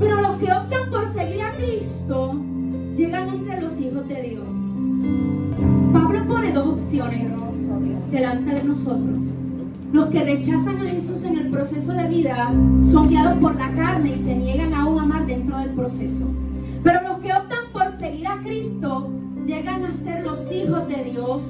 Pero 0.00 0.20
los 0.22 0.36
que 0.38 0.52
optan 0.52 0.90
por 0.90 1.12
seguir 1.12 1.42
a 1.42 1.52
Cristo 1.56 2.47
llegan 2.98 3.30
a 3.30 3.36
ser 3.36 3.62
los 3.62 3.80
hijos 3.80 4.08
de 4.08 4.22
Dios. 4.22 4.44
Pablo 5.92 6.26
pone 6.26 6.52
dos 6.52 6.66
opciones 6.66 7.30
delante 8.10 8.54
de 8.56 8.64
nosotros. 8.64 9.20
Los 9.92 10.06
que 10.06 10.24
rechazan 10.24 10.78
a 10.78 10.90
Jesús 10.90 11.22
en 11.22 11.38
el 11.38 11.48
proceso 11.48 11.92
de 11.92 12.08
vida 12.08 12.52
son 12.82 13.06
guiados 13.06 13.38
por 13.38 13.54
la 13.54 13.72
carne 13.72 14.10
y 14.10 14.16
se 14.16 14.34
niegan 14.34 14.74
aún 14.74 14.98
a 14.98 15.02
amar 15.02 15.26
dentro 15.26 15.58
del 15.58 15.70
proceso. 15.70 16.26
Pero 16.82 17.02
los 17.02 17.18
que 17.20 17.32
optan 17.32 17.70
por 17.72 17.96
seguir 18.00 18.26
a 18.26 18.42
Cristo 18.42 19.08
llegan 19.46 19.84
a 19.84 19.92
ser 19.92 20.24
los 20.24 20.50
hijos 20.50 20.88
de 20.88 21.04
Dios. 21.04 21.44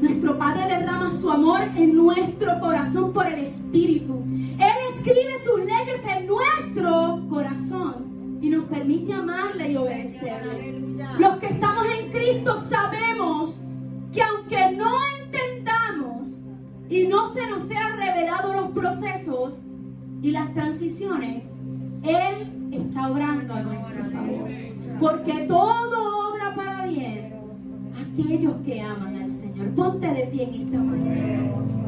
Nuestro 0.00 0.38
Padre 0.38 0.68
derrama 0.68 1.10
su 1.10 1.28
amor 1.28 1.62
en 1.76 1.96
nuestro 1.96 2.60
corazón 2.60 3.12
por 3.12 3.26
el 3.26 3.40
Espíritu. 3.40 4.22
Él 4.60 4.94
escribe 4.94 5.34
sus 5.44 5.58
leyes 5.58 6.02
en 6.16 6.28
nuestro 6.28 7.28
corazón 7.28 8.07
permite 8.68 9.12
amarle 9.12 9.72
y 9.72 9.76
obedecerle. 9.76 10.80
Los 11.18 11.36
que 11.36 11.46
estamos 11.46 11.86
en 11.86 12.10
Cristo 12.10 12.58
sabemos 12.58 13.60
que 14.12 14.22
aunque 14.22 14.76
no 14.76 14.90
entendamos 15.20 16.28
y 16.88 17.08
no 17.08 17.32
se 17.32 17.46
nos 17.48 17.64
sean 17.68 17.96
revelado 17.96 18.52
los 18.54 18.70
procesos 18.70 19.54
y 20.22 20.30
las 20.30 20.52
transiciones, 20.54 21.44
Él 22.02 22.72
está 22.72 23.10
obrando 23.10 23.54
a 23.54 23.62
nuestro 23.62 24.10
favor. 24.10 24.48
Porque 25.00 25.32
todo 25.46 26.30
obra 26.30 26.54
para 26.54 26.86
bien 26.86 27.32
aquellos 27.98 28.56
que 28.64 28.80
aman 28.80 29.16
al 29.16 29.30
Señor. 29.30 29.68
Ponte 29.74 30.08
de 30.08 30.26
pie 30.26 30.44
en 30.44 30.54
esta 30.54 30.78
mañana. 30.78 31.87